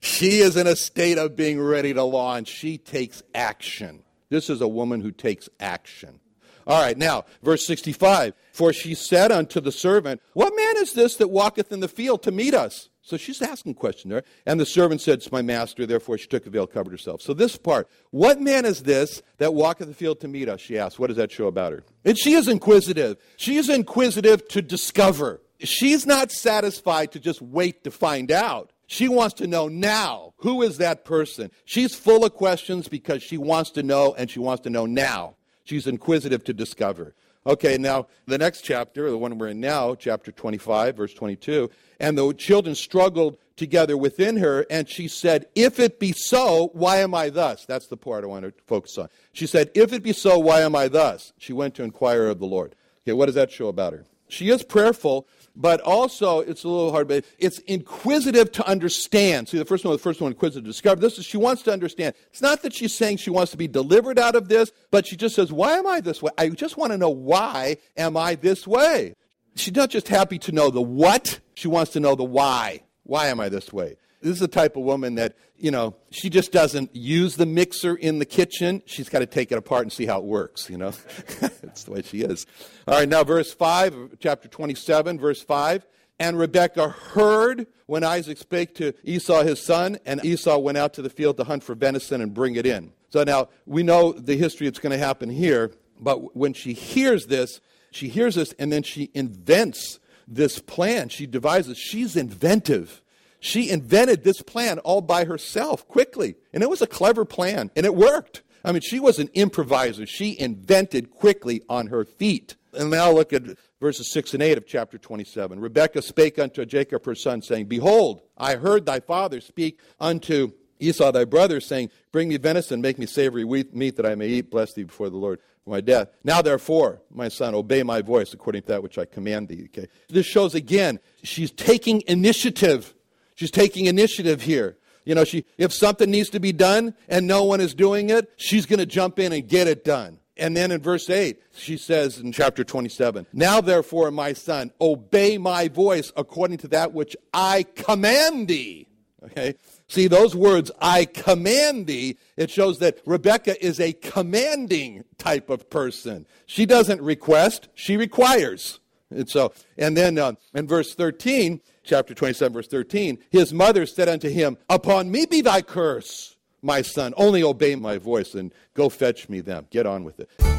she 0.00 0.38
is 0.38 0.56
in 0.56 0.66
a 0.66 0.74
state 0.74 1.18
of 1.18 1.36
being 1.36 1.60
ready 1.60 1.94
to 1.94 2.02
launch. 2.02 2.48
She 2.48 2.78
takes 2.78 3.22
action. 3.32 4.02
This 4.28 4.50
is 4.50 4.60
a 4.60 4.66
woman 4.66 5.02
who 5.02 5.12
takes 5.12 5.48
action. 5.60 6.18
All 6.66 6.82
right, 6.82 6.98
now, 6.98 7.24
verse 7.42 7.64
65. 7.66 8.34
For 8.52 8.72
she 8.72 8.94
said 8.94 9.30
unto 9.30 9.60
the 9.60 9.70
servant, 9.70 10.20
What 10.32 10.54
man 10.56 10.76
is 10.78 10.94
this 10.94 11.16
that 11.16 11.28
walketh 11.28 11.70
in 11.70 11.80
the 11.80 11.88
field 11.88 12.22
to 12.24 12.32
meet 12.32 12.54
us? 12.54 12.88
So 13.02 13.16
she's 13.16 13.40
asking 13.40 13.72
a 13.72 13.74
question 13.76 14.10
there. 14.10 14.24
And 14.46 14.58
the 14.58 14.66
servant 14.66 15.00
said, 15.00 15.18
It's 15.18 15.30
my 15.30 15.42
master. 15.42 15.86
Therefore 15.86 16.18
she 16.18 16.26
took 16.26 16.44
a 16.44 16.50
veil, 16.50 16.66
covered 16.66 16.90
herself. 16.90 17.22
So 17.22 17.34
this 17.34 17.56
part, 17.56 17.88
what 18.10 18.40
man 18.40 18.64
is 18.64 18.82
this 18.82 19.22
that 19.38 19.54
walketh 19.54 19.86
the 19.86 19.94
field 19.94 20.20
to 20.20 20.28
meet 20.28 20.48
us? 20.48 20.60
She 20.60 20.76
asked. 20.76 20.98
What 20.98 21.06
does 21.06 21.16
that 21.18 21.30
show 21.30 21.46
about 21.46 21.72
her? 21.72 21.84
And 22.04 22.18
she 22.18 22.32
is 22.32 22.48
inquisitive. 22.48 23.18
She 23.36 23.58
is 23.58 23.68
inquisitive 23.68 24.48
to 24.48 24.60
discover. 24.60 25.40
She's 25.60 26.04
not 26.04 26.32
satisfied 26.32 27.12
to 27.12 27.20
just 27.20 27.40
wait 27.40 27.84
to 27.84 27.92
find 27.92 28.32
out. 28.32 28.72
She 28.88 29.08
wants 29.08 29.34
to 29.36 29.46
know 29.46 29.68
now 29.68 30.34
who 30.38 30.62
is 30.62 30.78
that 30.78 31.04
person. 31.04 31.50
She's 31.64 31.94
full 31.94 32.24
of 32.24 32.34
questions 32.34 32.88
because 32.88 33.22
she 33.22 33.38
wants 33.38 33.70
to 33.72 33.82
know 33.82 34.14
and 34.18 34.28
she 34.28 34.40
wants 34.40 34.62
to 34.64 34.70
know 34.70 34.86
now. 34.86 35.36
She's 35.66 35.88
inquisitive 35.88 36.44
to 36.44 36.54
discover. 36.54 37.14
Okay, 37.44 37.76
now 37.76 38.06
the 38.26 38.38
next 38.38 38.62
chapter, 38.62 39.10
the 39.10 39.18
one 39.18 39.36
we're 39.36 39.48
in 39.48 39.60
now, 39.60 39.96
chapter 39.96 40.30
25, 40.30 40.96
verse 40.96 41.12
22, 41.12 41.70
and 41.98 42.16
the 42.16 42.32
children 42.34 42.74
struggled 42.74 43.36
together 43.56 43.96
within 43.96 44.36
her, 44.36 44.64
and 44.70 44.88
she 44.88 45.08
said, 45.08 45.46
If 45.56 45.80
it 45.80 45.98
be 45.98 46.12
so, 46.12 46.70
why 46.72 46.98
am 46.98 47.14
I 47.14 47.30
thus? 47.30 47.66
That's 47.66 47.88
the 47.88 47.96
part 47.96 48.22
I 48.22 48.28
want 48.28 48.44
to 48.44 48.54
focus 48.66 48.96
on. 48.96 49.08
She 49.32 49.46
said, 49.46 49.70
If 49.74 49.92
it 49.92 50.04
be 50.04 50.12
so, 50.12 50.38
why 50.38 50.60
am 50.60 50.76
I 50.76 50.86
thus? 50.86 51.32
She 51.36 51.52
went 51.52 51.74
to 51.76 51.82
inquire 51.82 52.28
of 52.28 52.38
the 52.38 52.46
Lord. 52.46 52.76
Okay, 53.04 53.12
what 53.12 53.26
does 53.26 53.34
that 53.34 53.50
show 53.50 53.66
about 53.66 53.92
her? 53.92 54.04
She 54.28 54.50
is 54.50 54.62
prayerful, 54.62 55.26
but 55.56 55.80
also 55.80 56.40
it's 56.40 56.64
a 56.64 56.68
little 56.68 56.92
hard, 56.92 57.08
but 57.08 57.24
it's 57.38 57.58
inquisitive 57.60 58.52
to 58.52 58.66
understand. 58.66 59.48
See, 59.48 59.58
the 59.58 59.64
first 59.64 59.84
one, 59.84 59.92
the 59.92 59.98
first 59.98 60.20
one, 60.20 60.32
inquisitive 60.32 60.64
to 60.64 60.70
discover. 60.70 61.00
This 61.00 61.18
is 61.18 61.24
she 61.24 61.38
wants 61.38 61.62
to 61.62 61.72
understand. 61.72 62.14
It's 62.30 62.42
not 62.42 62.62
that 62.62 62.74
she's 62.74 62.94
saying 62.94 63.16
she 63.16 63.30
wants 63.30 63.50
to 63.52 63.56
be 63.56 63.66
delivered 63.66 64.18
out 64.18 64.36
of 64.36 64.48
this, 64.48 64.70
but 64.90 65.06
she 65.06 65.16
just 65.16 65.34
says, 65.34 65.52
"Why 65.52 65.78
am 65.78 65.86
I 65.86 66.00
this 66.00 66.22
way? 66.22 66.30
I 66.36 66.50
just 66.50 66.76
want 66.76 66.92
to 66.92 66.98
know 66.98 67.10
why 67.10 67.78
am 67.96 68.16
I 68.16 68.34
this 68.34 68.66
way." 68.66 69.14
She's 69.56 69.74
not 69.74 69.88
just 69.88 70.08
happy 70.08 70.38
to 70.40 70.52
know 70.52 70.70
the 70.70 70.82
what; 70.82 71.40
she 71.54 71.68
wants 71.68 71.92
to 71.92 72.00
know 72.00 72.14
the 72.14 72.24
why. 72.24 72.82
Why 73.04 73.28
am 73.28 73.40
I 73.40 73.48
this 73.48 73.72
way? 73.72 73.96
This 74.20 74.34
is 74.34 74.40
the 74.40 74.48
type 74.48 74.76
of 74.76 74.82
woman 74.82 75.16
that, 75.16 75.36
you 75.56 75.70
know, 75.70 75.94
she 76.10 76.30
just 76.30 76.52
doesn't 76.52 76.94
use 76.94 77.36
the 77.36 77.46
mixer 77.46 77.94
in 77.94 78.18
the 78.18 78.24
kitchen. 78.24 78.82
She's 78.86 79.08
got 79.08 79.20
to 79.20 79.26
take 79.26 79.52
it 79.52 79.58
apart 79.58 79.82
and 79.82 79.92
see 79.92 80.06
how 80.06 80.18
it 80.18 80.24
works, 80.24 80.70
you 80.70 80.78
know. 80.78 80.90
That's 81.40 81.84
the 81.84 81.90
way 81.92 82.02
she 82.02 82.22
is. 82.22 82.46
All 82.88 82.98
right, 82.98 83.08
now 83.08 83.24
verse 83.24 83.52
5, 83.52 84.16
chapter 84.18 84.48
27, 84.48 85.18
verse 85.18 85.42
5. 85.42 85.86
And 86.18 86.38
Rebekah 86.38 86.88
heard 86.88 87.66
when 87.86 88.02
Isaac 88.02 88.38
spake 88.38 88.74
to 88.76 88.94
Esau 89.04 89.42
his 89.42 89.62
son, 89.62 89.98
and 90.06 90.24
Esau 90.24 90.58
went 90.58 90.78
out 90.78 90.94
to 90.94 91.02
the 91.02 91.10
field 91.10 91.36
to 91.36 91.44
hunt 91.44 91.62
for 91.62 91.74
venison 91.74 92.20
and 92.20 92.32
bring 92.32 92.56
it 92.56 92.64
in. 92.64 92.92
So 93.10 93.22
now 93.22 93.48
we 93.66 93.82
know 93.82 94.12
the 94.12 94.36
history 94.36 94.66
that's 94.66 94.78
going 94.78 94.98
to 94.98 95.04
happen 95.04 95.28
here, 95.28 95.72
but 96.00 96.36
when 96.36 96.52
she 96.54 96.72
hears 96.72 97.26
this, 97.26 97.60
she 97.90 98.08
hears 98.08 98.34
this 98.34 98.52
and 98.58 98.72
then 98.72 98.82
she 98.82 99.10
invents 99.14 99.98
this 100.26 100.58
plan. 100.58 101.08
She 101.08 101.26
devises, 101.26 101.78
she's 101.78 102.16
inventive. 102.16 103.02
She 103.46 103.70
invented 103.70 104.24
this 104.24 104.42
plan 104.42 104.80
all 104.80 105.00
by 105.00 105.24
herself 105.24 105.86
quickly. 105.86 106.34
And 106.52 106.64
it 106.64 106.68
was 106.68 106.82
a 106.82 106.86
clever 106.86 107.24
plan, 107.24 107.70
and 107.76 107.86
it 107.86 107.94
worked. 107.94 108.42
I 108.64 108.72
mean, 108.72 108.82
she 108.82 108.98
was 108.98 109.20
an 109.20 109.30
improviser. 109.34 110.04
She 110.04 110.36
invented 110.36 111.12
quickly 111.12 111.62
on 111.68 111.86
her 111.86 112.04
feet. 112.04 112.56
And 112.72 112.90
now 112.90 113.12
look 113.12 113.32
at 113.32 113.44
verses 113.80 114.10
6 114.10 114.34
and 114.34 114.42
8 114.42 114.58
of 114.58 114.66
chapter 114.66 114.98
27. 114.98 115.60
Rebekah 115.60 116.02
spake 116.02 116.40
unto 116.40 116.66
Jacob 116.66 117.06
her 117.06 117.14
son, 117.14 117.40
saying, 117.40 117.66
Behold, 117.66 118.22
I 118.36 118.56
heard 118.56 118.84
thy 118.84 118.98
father 118.98 119.40
speak 119.40 119.78
unto 120.00 120.50
Esau 120.80 121.12
thy 121.12 121.24
brother, 121.24 121.60
saying, 121.60 121.90
Bring 122.10 122.28
me 122.28 122.38
venison, 122.38 122.80
make 122.80 122.98
me 122.98 123.06
savory 123.06 123.44
meat 123.44 123.94
that 123.94 124.06
I 124.06 124.16
may 124.16 124.26
eat, 124.26 124.50
bless 124.50 124.72
thee 124.72 124.82
before 124.82 125.08
the 125.08 125.18
Lord 125.18 125.38
for 125.62 125.70
my 125.70 125.80
death. 125.80 126.08
Now 126.24 126.42
therefore, 126.42 127.00
my 127.12 127.28
son, 127.28 127.54
obey 127.54 127.84
my 127.84 128.02
voice 128.02 128.34
according 128.34 128.62
to 128.62 128.68
that 128.68 128.82
which 128.82 128.98
I 128.98 129.04
command 129.04 129.46
thee. 129.46 129.68
Okay. 129.72 129.86
This 130.08 130.26
shows 130.26 130.56
again, 130.56 130.98
she's 131.22 131.52
taking 131.52 132.02
initiative. 132.08 132.92
She's 133.36 133.50
taking 133.50 133.86
initiative 133.86 134.42
here. 134.42 134.76
You 135.04 135.14
know, 135.14 135.24
she, 135.24 135.44
if 135.56 135.72
something 135.72 136.10
needs 136.10 136.30
to 136.30 136.40
be 136.40 136.52
done 136.52 136.94
and 137.08 137.28
no 137.28 137.44
one 137.44 137.60
is 137.60 137.74
doing 137.74 138.10
it, 138.10 138.32
she's 138.36 138.66
going 138.66 138.80
to 138.80 138.86
jump 138.86 139.20
in 139.20 139.32
and 139.32 139.46
get 139.46 139.68
it 139.68 139.84
done. 139.84 140.18
And 140.36 140.56
then 140.56 140.70
in 140.70 140.82
verse 140.82 141.08
8, 141.08 141.40
she 141.54 141.76
says 141.76 142.18
in 142.18 142.32
chapter 142.32 142.64
27, 142.64 143.26
Now 143.32 143.60
therefore, 143.60 144.10
my 144.10 144.32
son, 144.32 144.72
obey 144.80 145.38
my 145.38 145.68
voice 145.68 146.12
according 146.16 146.58
to 146.58 146.68
that 146.68 146.92
which 146.92 147.16
I 147.32 147.62
command 147.62 148.48
thee. 148.48 148.88
Okay? 149.22 149.54
See, 149.88 150.08
those 150.08 150.34
words, 150.34 150.70
I 150.80 151.04
command 151.04 151.86
thee, 151.86 152.18
it 152.36 152.50
shows 152.50 152.80
that 152.80 152.98
Rebecca 153.06 153.64
is 153.64 153.80
a 153.80 153.92
commanding 153.92 155.04
type 155.18 155.48
of 155.48 155.70
person. 155.70 156.26
She 156.46 156.66
doesn't 156.66 157.00
request, 157.00 157.68
she 157.74 157.96
requires. 157.96 158.80
And 159.10 159.28
so, 159.28 159.52
and 159.78 159.96
then 159.96 160.18
uh, 160.18 160.32
in 160.52 160.66
verse 160.66 160.94
13, 160.94 161.60
chapter 161.86 162.14
27, 162.14 162.52
verse 162.52 162.68
13, 162.68 163.18
his 163.30 163.52
mother 163.52 163.86
said 163.86 164.08
unto 164.08 164.28
him, 164.28 164.58
Upon 164.68 165.10
me 165.10 165.24
be 165.24 165.40
thy 165.40 165.62
curse, 165.62 166.36
my 166.60 166.82
son. 166.82 167.14
Only 167.16 167.42
obey 167.42 167.76
my 167.76 167.96
voice 167.98 168.34
and 168.34 168.52
go 168.74 168.88
fetch 168.88 169.28
me 169.28 169.40
them. 169.40 169.66
Get 169.70 169.86
on 169.86 170.04
with 170.04 170.20
it. 170.20 170.55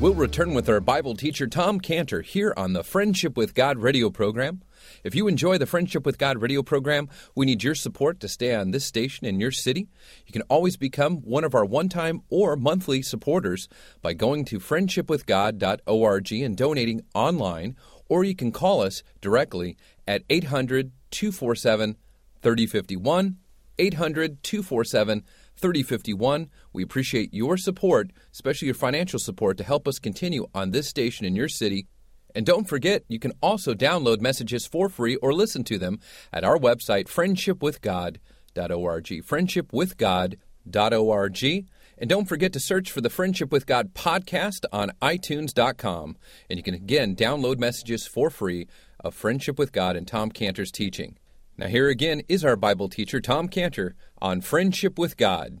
We'll 0.00 0.14
return 0.14 0.54
with 0.54 0.66
our 0.70 0.80
Bible 0.80 1.14
teacher, 1.14 1.46
Tom 1.46 1.78
Cantor, 1.78 2.22
here 2.22 2.54
on 2.56 2.72
the 2.72 2.82
Friendship 2.82 3.36
with 3.36 3.54
God 3.54 3.76
radio 3.76 4.08
program. 4.08 4.62
If 5.04 5.14
you 5.14 5.28
enjoy 5.28 5.58
the 5.58 5.66
Friendship 5.66 6.06
with 6.06 6.16
God 6.16 6.40
radio 6.40 6.62
program, 6.62 7.10
we 7.34 7.44
need 7.44 7.62
your 7.62 7.74
support 7.74 8.18
to 8.20 8.28
stay 8.28 8.54
on 8.54 8.70
this 8.70 8.86
station 8.86 9.26
in 9.26 9.40
your 9.40 9.50
city. 9.50 9.88
You 10.24 10.32
can 10.32 10.40
always 10.48 10.78
become 10.78 11.18
one 11.18 11.44
of 11.44 11.54
our 11.54 11.66
one 11.66 11.90
time 11.90 12.22
or 12.30 12.56
monthly 12.56 13.02
supporters 13.02 13.68
by 14.00 14.14
going 14.14 14.46
to 14.46 14.58
friendshipwithgod.org 14.58 16.32
and 16.32 16.56
donating 16.56 17.02
online, 17.14 17.76
or 18.08 18.24
you 18.24 18.34
can 18.34 18.52
call 18.52 18.80
us 18.80 19.02
directly 19.20 19.76
at 20.08 20.22
800 20.30 20.92
247 21.10 21.98
3051. 22.40 23.36
800 23.78 24.42
247 24.42 25.24
3051. 25.60 26.48
We 26.72 26.82
appreciate 26.82 27.32
your 27.32 27.56
support, 27.56 28.10
especially 28.32 28.66
your 28.66 28.74
financial 28.74 29.18
support, 29.18 29.56
to 29.58 29.64
help 29.64 29.86
us 29.86 29.98
continue 29.98 30.46
on 30.54 30.72
this 30.72 30.88
station 30.88 31.24
in 31.24 31.36
your 31.36 31.48
city 31.48 31.86
and 32.34 32.44
don't 32.46 32.68
forget, 32.68 33.04
you 33.08 33.18
can 33.18 33.32
also 33.42 33.74
download 33.74 34.20
messages 34.20 34.64
for 34.66 34.88
free 34.88 35.16
or 35.16 35.34
listen 35.34 35.64
to 35.64 35.76
them 35.78 35.98
at 36.32 36.44
our 36.44 36.56
website, 36.56 37.08
friendshipwithgod.org. 37.08 39.06
Friendshipwithgod.org. 39.06 41.66
And 41.98 42.08
don't 42.08 42.28
forget 42.28 42.52
to 42.54 42.60
search 42.60 42.90
for 42.90 43.02
the 43.02 43.10
Friendship 43.10 43.52
with 43.52 43.66
God 43.66 43.92
podcast 43.92 44.64
on 44.72 44.90
iTunes.com. 45.02 46.16
And 46.48 46.58
you 46.58 46.62
can 46.62 46.72
again 46.74 47.14
download 47.14 47.58
messages 47.58 48.06
for 48.06 48.30
free 48.30 48.68
of 49.00 49.14
Friendship 49.14 49.58
with 49.58 49.72
God 49.72 49.96
and 49.96 50.08
Tom 50.08 50.30
Cantor's 50.30 50.72
teaching. 50.72 51.19
Now, 51.60 51.66
here 51.66 51.90
again 51.90 52.22
is 52.26 52.42
our 52.42 52.56
Bible 52.56 52.88
teacher, 52.88 53.20
Tom 53.20 53.46
Cantor, 53.46 53.94
on 54.22 54.40
Friendship 54.40 54.98
with 54.98 55.18
God. 55.18 55.60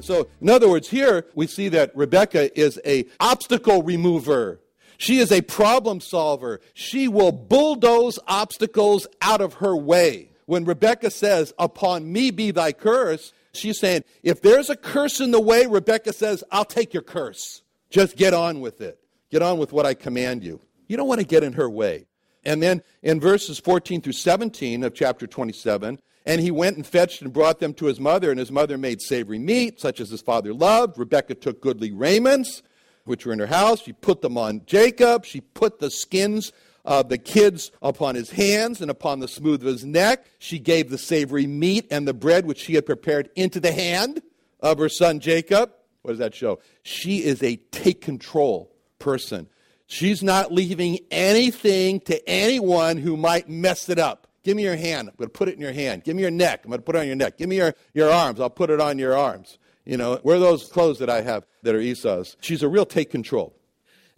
So, 0.00 0.28
in 0.40 0.48
other 0.48 0.70
words, 0.70 0.88
here 0.88 1.26
we 1.34 1.46
see 1.46 1.68
that 1.68 1.94
Rebecca 1.94 2.58
is 2.58 2.80
a 2.86 3.04
obstacle 3.20 3.82
remover. 3.82 4.62
She 4.96 5.18
is 5.18 5.30
a 5.30 5.42
problem 5.42 6.00
solver. 6.00 6.62
She 6.72 7.08
will 7.08 7.30
bulldoze 7.30 8.18
obstacles 8.26 9.06
out 9.20 9.42
of 9.42 9.54
her 9.54 9.76
way. 9.76 10.30
When 10.46 10.64
Rebecca 10.64 11.10
says, 11.10 11.52
Upon 11.58 12.10
me 12.10 12.30
be 12.30 12.52
thy 12.52 12.72
curse, 12.72 13.34
she's 13.52 13.78
saying, 13.78 14.02
If 14.22 14.40
there's 14.40 14.70
a 14.70 14.76
curse 14.76 15.20
in 15.20 15.30
the 15.30 15.42
way, 15.42 15.66
Rebecca 15.66 16.14
says, 16.14 16.42
I'll 16.50 16.64
take 16.64 16.94
your 16.94 17.02
curse. 17.02 17.60
Just 17.90 18.16
get 18.16 18.32
on 18.32 18.62
with 18.62 18.80
it. 18.80 18.98
Get 19.30 19.42
on 19.42 19.58
with 19.58 19.72
what 19.72 19.86
I 19.86 19.94
command 19.94 20.42
you. 20.42 20.60
You 20.86 20.96
don't 20.96 21.08
want 21.08 21.20
to 21.20 21.26
get 21.26 21.42
in 21.42 21.52
her 21.54 21.68
way. 21.68 22.06
And 22.44 22.62
then 22.62 22.82
in 23.02 23.20
verses 23.20 23.58
14 23.58 24.00
through 24.00 24.12
17 24.12 24.84
of 24.84 24.94
chapter 24.94 25.26
27, 25.26 25.98
and 26.24 26.40
he 26.40 26.50
went 26.50 26.76
and 26.76 26.86
fetched 26.86 27.22
and 27.22 27.32
brought 27.32 27.58
them 27.58 27.74
to 27.74 27.86
his 27.86 28.00
mother, 28.00 28.30
and 28.30 28.38
his 28.38 28.52
mother 28.52 28.78
made 28.78 29.00
savory 29.00 29.38
meat, 29.38 29.80
such 29.80 30.00
as 30.00 30.10
his 30.10 30.20
father 30.20 30.52
loved. 30.52 30.98
Rebekah 30.98 31.34
took 31.34 31.60
goodly 31.60 31.90
raiments, 31.90 32.62
which 33.04 33.24
were 33.24 33.32
in 33.32 33.38
her 33.38 33.46
house. 33.46 33.82
She 33.82 33.92
put 33.92 34.20
them 34.20 34.36
on 34.36 34.62
Jacob. 34.66 35.24
She 35.24 35.40
put 35.40 35.78
the 35.78 35.90
skins 35.90 36.52
of 36.84 37.08
the 37.08 37.18
kids 37.18 37.70
upon 37.82 38.14
his 38.14 38.30
hands 38.30 38.80
and 38.80 38.90
upon 38.90 39.20
the 39.20 39.28
smooth 39.28 39.60
of 39.60 39.66
his 39.68 39.84
neck. 39.84 40.26
She 40.38 40.58
gave 40.58 40.90
the 40.90 40.98
savory 40.98 41.46
meat 41.46 41.86
and 41.90 42.06
the 42.06 42.14
bread 42.14 42.46
which 42.46 42.60
she 42.60 42.74
had 42.74 42.86
prepared 42.86 43.30
into 43.36 43.60
the 43.60 43.72
hand 43.72 44.22
of 44.60 44.78
her 44.78 44.88
son 44.88 45.20
Jacob. 45.20 45.72
What 46.02 46.12
does 46.12 46.18
that 46.18 46.34
show? 46.34 46.60
She 46.82 47.24
is 47.24 47.42
a 47.42 47.56
take 47.56 48.00
control 48.00 48.74
person. 48.98 49.48
She's 49.86 50.22
not 50.22 50.52
leaving 50.52 50.98
anything 51.10 52.00
to 52.00 52.28
anyone 52.28 52.98
who 52.98 53.16
might 53.16 53.48
mess 53.48 53.88
it 53.88 53.98
up. 53.98 54.26
Give 54.44 54.56
me 54.56 54.62
your 54.62 54.76
hand. 54.76 55.08
I'm 55.08 55.14
going 55.16 55.28
to 55.28 55.32
put 55.32 55.48
it 55.48 55.54
in 55.54 55.60
your 55.60 55.72
hand. 55.72 56.04
Give 56.04 56.14
me 56.14 56.22
your 56.22 56.30
neck. 56.30 56.60
I'm 56.64 56.70
going 56.70 56.78
to 56.78 56.84
put 56.84 56.96
it 56.96 57.00
on 57.00 57.06
your 57.06 57.16
neck. 57.16 57.38
Give 57.38 57.48
me 57.48 57.56
your, 57.56 57.74
your 57.94 58.10
arms. 58.10 58.40
I'll 58.40 58.50
put 58.50 58.70
it 58.70 58.80
on 58.80 58.98
your 58.98 59.16
arms. 59.16 59.58
You 59.84 59.96
know, 59.96 60.20
where 60.22 60.36
are 60.36 60.40
those 60.40 60.68
clothes 60.68 60.98
that 60.98 61.08
I 61.08 61.22
have 61.22 61.46
that 61.62 61.74
are 61.74 61.80
Esau's? 61.80 62.36
She's 62.40 62.62
a 62.62 62.68
real 62.68 62.86
take 62.86 63.10
control. 63.10 63.54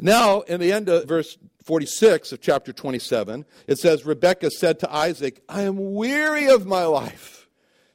Now, 0.01 0.41
in 0.43 0.61
the 0.61 0.73
end 0.73 0.89
of 0.89 1.07
verse 1.07 1.39
46 1.65 2.33
of 2.33 2.41
chapter 2.41 2.73
27, 2.73 3.45
it 3.67 3.79
says, 3.79 4.05
Rebekah 4.05 4.51
said 4.51 4.81
to 4.81 4.93
Isaac, 4.93 5.43
I 5.49 5.63
am 5.63 5.95
weary 5.95 6.49
of 6.49 6.67
my 6.67 6.85
life 6.85 7.39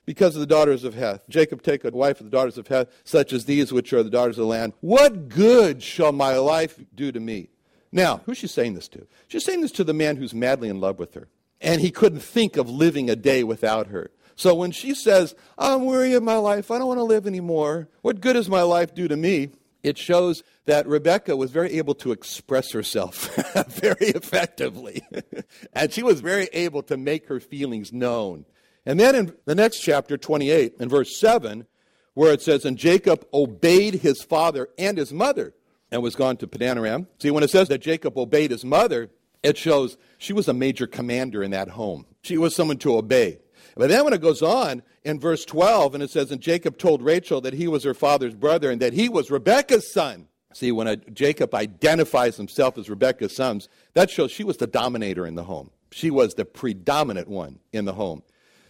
because 0.05 0.35
of 0.35 0.39
the 0.39 0.47
daughters 0.47 0.83
of 0.83 0.93
Heth. 0.93 1.27
Jacob 1.29 1.61
take 1.61 1.83
a 1.83 1.91
wife 1.91 2.19
of 2.19 2.25
the 2.25 2.35
daughters 2.35 2.57
of 2.57 2.67
Heth, 2.67 2.89
such 3.03 3.33
as 3.33 3.45
these 3.45 3.73
which 3.73 3.93
are 3.93 4.03
the 4.03 4.09
daughters 4.09 4.37
of 4.37 4.43
the 4.43 4.47
land. 4.47 4.73
What 4.81 5.29
good 5.29 5.81
shall 5.81 6.11
my 6.11 6.37
life 6.37 6.79
do 6.93 7.11
to 7.11 7.19
me? 7.19 7.49
Now, 7.91 8.21
who's 8.25 8.37
she 8.37 8.47
saying 8.47 8.73
this 8.73 8.87
to? 8.89 9.07
She's 9.27 9.45
saying 9.45 9.61
this 9.61 9.71
to 9.73 9.83
the 9.83 9.93
man 9.93 10.17
who's 10.17 10.33
madly 10.33 10.69
in 10.69 10.79
love 10.79 10.99
with 10.99 11.13
her 11.13 11.29
and 11.61 11.81
he 11.81 11.91
couldn't 11.91 12.19
think 12.19 12.57
of 12.57 12.69
living 12.69 13.09
a 13.09 13.15
day 13.15 13.43
without 13.43 13.87
her. 13.87 14.11
So 14.35 14.53
when 14.53 14.71
she 14.71 14.93
says, 14.93 15.33
I'm 15.57 15.85
weary 15.85 16.13
of 16.13 16.23
my 16.23 16.35
life, 16.35 16.69
I 16.69 16.77
don't 16.77 16.87
want 16.87 16.99
to 16.99 17.03
live 17.03 17.25
anymore, 17.25 17.87
what 18.01 18.21
good 18.21 18.33
does 18.33 18.49
my 18.49 18.63
life 18.63 18.93
do 18.93 19.07
to 19.07 19.15
me? 19.15 19.49
It 19.81 19.97
shows 19.97 20.43
that 20.65 20.87
Rebecca 20.87 21.35
was 21.37 21.51
very 21.51 21.73
able 21.73 21.95
to 21.95 22.11
express 22.11 22.71
herself 22.71 23.33
very 23.67 24.07
effectively. 24.07 25.03
and 25.73 25.91
she 25.91 26.03
was 26.03 26.21
very 26.21 26.49
able 26.53 26.83
to 26.83 26.97
make 26.97 27.27
her 27.27 27.39
feelings 27.39 27.93
known. 27.93 28.45
And 28.85 28.99
then 28.99 29.15
in 29.15 29.33
the 29.45 29.55
next 29.55 29.79
chapter, 29.79 30.17
28, 30.17 30.75
in 30.79 30.89
verse 30.89 31.19
7, 31.19 31.65
where 32.13 32.33
it 32.33 32.41
says, 32.41 32.65
And 32.65 32.77
Jacob 32.77 33.25
obeyed 33.33 33.95
his 33.95 34.21
father 34.23 34.69
and 34.77 34.97
his 34.97 35.13
mother 35.13 35.53
and 35.91 36.01
was 36.01 36.15
gone 36.15 36.37
to 36.37 36.47
Padanaram. 36.47 37.07
See, 37.19 37.31
when 37.31 37.43
it 37.43 37.49
says 37.49 37.67
that 37.69 37.81
Jacob 37.81 38.17
obeyed 38.17 38.51
his 38.51 38.65
mother, 38.65 39.09
it 39.43 39.57
shows 39.57 39.97
she 40.17 40.33
was 40.33 40.47
a 40.47 40.53
major 40.53 40.87
commander 40.87 41.43
in 41.43 41.51
that 41.51 41.69
home. 41.69 42.05
She 42.23 42.37
was 42.37 42.55
someone 42.55 42.77
to 42.79 42.97
obey. 42.97 43.39
But 43.75 43.89
then 43.89 44.03
when 44.03 44.13
it 44.13 44.21
goes 44.21 44.41
on 44.41 44.83
in 45.03 45.19
verse 45.19 45.45
12, 45.45 45.95
and 45.95 46.03
it 46.03 46.09
says, 46.09 46.31
And 46.31 46.41
Jacob 46.41 46.77
told 46.77 47.01
Rachel 47.01 47.41
that 47.41 47.53
he 47.53 47.67
was 47.67 47.83
her 47.83 47.93
father's 47.93 48.33
brother 48.33 48.71
and 48.71 48.81
that 48.81 48.93
he 48.93 49.09
was 49.09 49.29
Rebekah's 49.29 49.91
son. 49.91 50.27
See, 50.53 50.71
when 50.71 50.87
a, 50.87 50.95
Jacob 50.95 51.53
identifies 51.53 52.37
himself 52.37 52.77
as 52.77 52.89
Rebekah's 52.89 53.35
son, 53.35 53.61
that 53.93 54.09
shows 54.09 54.31
she 54.31 54.45
was 54.45 54.57
the 54.57 54.67
dominator 54.67 55.27
in 55.27 55.35
the 55.35 55.43
home. 55.43 55.69
She 55.91 56.09
was 56.09 56.33
the 56.33 56.45
predominant 56.45 57.27
one 57.27 57.59
in 57.73 57.83
the 57.83 57.93
home. 57.93 58.23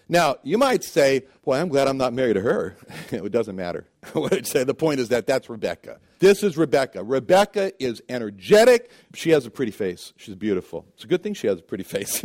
Now, 0.07 0.35
you 0.43 0.57
might 0.57 0.83
say, 0.83 1.23
Boy, 1.43 1.59
I'm 1.59 1.69
glad 1.69 1.87
I'm 1.87 1.97
not 1.97 2.13
married 2.13 2.33
to 2.33 2.41
her. 2.41 2.75
it 3.11 3.31
doesn't 3.31 3.55
matter. 3.55 3.85
what 4.13 4.33
I'd 4.33 4.47
say, 4.47 4.63
the 4.63 4.73
point 4.73 4.99
is 4.99 5.09
that 5.09 5.27
that's 5.27 5.49
Rebecca. 5.49 5.99
This 6.19 6.43
is 6.43 6.57
Rebecca. 6.57 7.03
Rebecca 7.03 7.71
is 7.83 8.01
energetic. 8.07 8.89
She 9.13 9.31
has 9.31 9.45
a 9.45 9.51
pretty 9.51 9.71
face. 9.71 10.13
She's 10.17 10.35
beautiful. 10.35 10.85
It's 10.95 11.03
a 11.03 11.07
good 11.07 11.21
thing 11.23 11.33
she 11.33 11.47
has 11.47 11.59
a 11.59 11.63
pretty 11.63 11.83
face. 11.85 12.23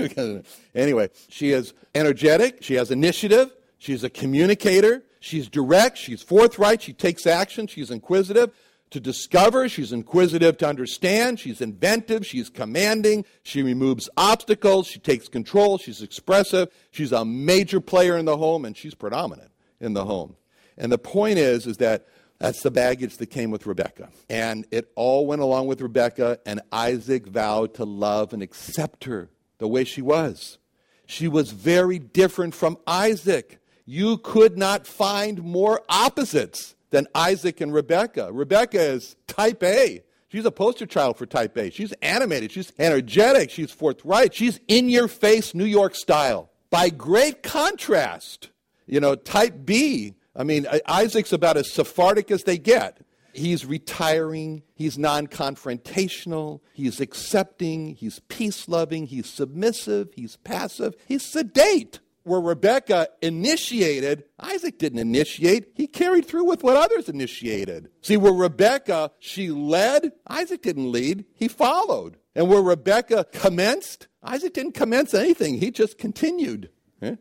anyway, 0.75 1.11
she 1.29 1.51
is 1.53 1.75
energetic. 1.95 2.63
She 2.63 2.75
has 2.75 2.91
initiative. 2.91 3.51
She's 3.79 4.05
a 4.05 4.11
communicator. 4.11 5.03
She's 5.21 5.49
direct. 5.49 5.99
She's 5.99 6.23
forthright. 6.23 6.83
She 6.83 6.93
takes 6.93 7.27
action. 7.27 7.67
She's 7.67 7.91
inquisitive 7.91 8.53
to 8.91 9.01
discover, 9.01 9.69
she's 9.69 9.93
inquisitive 9.93 10.59
to 10.59 10.69
understand, 10.69 11.39
she's 11.39 11.61
inventive, 11.61 12.27
she's 12.27 12.51
commanding, 12.51 13.25
she 13.43 13.63
removes 13.63 14.09
obstacles, 14.17 14.89
she 14.89 14.99
takes 14.99 15.29
control, 15.29 15.79
she's 15.79 16.03
expressive, 16.03 16.69
she's 16.91 17.13
a 17.13 17.25
major 17.25 17.81
player 17.81 18.17
in 18.17 18.25
the 18.25 18.37
home, 18.37 18.65
and 18.65 18.77
she's 18.77 18.95
predominant 18.95 19.53
in 19.81 19.95
the 19.95 20.05
home. 20.05 20.37
And 20.77 20.91
the 20.91 20.99
point 20.99 21.39
is, 21.39 21.67
is 21.67 21.77
that 21.77 22.07
that's 22.39 22.63
the 22.63 22.71
baggage 22.71 23.19
that 23.19 23.27
came 23.27 23.51
with 23.51 23.67
Rebecca. 23.67 24.09
And 24.29 24.67
it 24.71 24.91
all 24.97 25.27
went 25.27 25.43
along 25.43 25.67
with 25.67 25.81
Rebecca, 25.81 26.39
and 26.45 26.61
Isaac 26.73 27.27
vowed 27.27 27.75
to 27.75 27.85
love 27.85 28.33
and 28.33 28.43
accept 28.43 29.05
her 29.05 29.29
the 29.59 29.69
way 29.69 29.85
she 29.85 30.03
was. 30.03 30.59
She 31.07 31.29
was 31.29 31.53
very 31.53 31.99
different 31.99 32.55
from 32.55 32.79
Isaac. 32.87 33.61
You 33.85 34.17
could 34.17 34.57
not 34.57 34.87
find 34.87 35.43
more 35.43 35.83
opposites 35.89 36.75
than 36.91 37.07
Isaac 37.15 37.61
and 37.61 37.73
Rebecca. 37.73 38.31
Rebecca 38.33 38.81
is 38.81 39.17
type 39.27 39.63
A. 39.63 40.03
She's 40.29 40.45
a 40.45 40.53
poster 40.53 40.87
child 40.87 41.17
for 41.17 41.27
type 41.27 41.57
A. 41.57 41.71
She's 41.71 41.93
animated, 42.03 42.53
she's 42.53 42.73
energetic, 42.79 43.51
she's 43.51 43.73
forthright, 43.73 44.33
she's 44.33 44.61
in 44.69 44.89
your 44.89 45.09
face 45.09 45.55
New 45.55 45.65
York 45.65 45.97
style. 45.97 46.51
By 46.71 46.89
great 46.91 47.43
contrast, 47.43 48.51
you 48.87 49.01
know, 49.01 49.17
type 49.17 49.65
B, 49.65 50.15
I 50.37 50.45
mean, 50.45 50.69
Isaac's 50.87 51.33
about 51.33 51.57
as 51.57 51.73
Sephardic 51.73 52.31
as 52.31 52.45
they 52.45 52.59
get. 52.59 52.99
He's 53.33 53.67
retiring, 53.67 54.63
he's 54.75 54.99
non 54.99 55.27
confrontational, 55.27 56.61
he's 56.73 57.01
accepting, 57.01 57.95
he's 57.95 58.21
peace 58.29 58.69
loving, 58.69 59.07
he's 59.07 59.29
submissive, 59.29 60.11
he's 60.15 60.37
passive, 60.37 60.95
he's 61.07 61.25
sedate 61.25 62.01
where 62.23 62.41
Rebecca 62.41 63.09
initiated, 63.23 64.25
Isaac 64.39 64.79
didn't 64.79 64.99
initiate. 64.99 65.73
He 65.75 65.87
carried 65.87 66.27
through 66.27 66.45
with 66.45 66.63
what 66.63 66.77
others 66.77 67.09
initiated. 67.09 67.91
See, 68.03 68.17
where 68.17 68.33
Rebecca, 68.33 69.13
she 69.19 69.51
led, 69.51 70.13
Isaac 70.27 70.63
didn't 70.63 70.93
lead, 70.93 71.25
he 71.35 71.49
followed. 71.49 72.17
And 72.35 72.49
where 72.49 72.63
Rebecca 72.63 73.27
commenced, 73.33 74.09
Isaac 74.23 74.55
didn't 74.55 74.75
commence 74.75 75.15
anything, 75.15 75.59
he 75.59 75.71
just 75.71 75.99
continued. 75.99 76.71
Eh? 77.03 77.17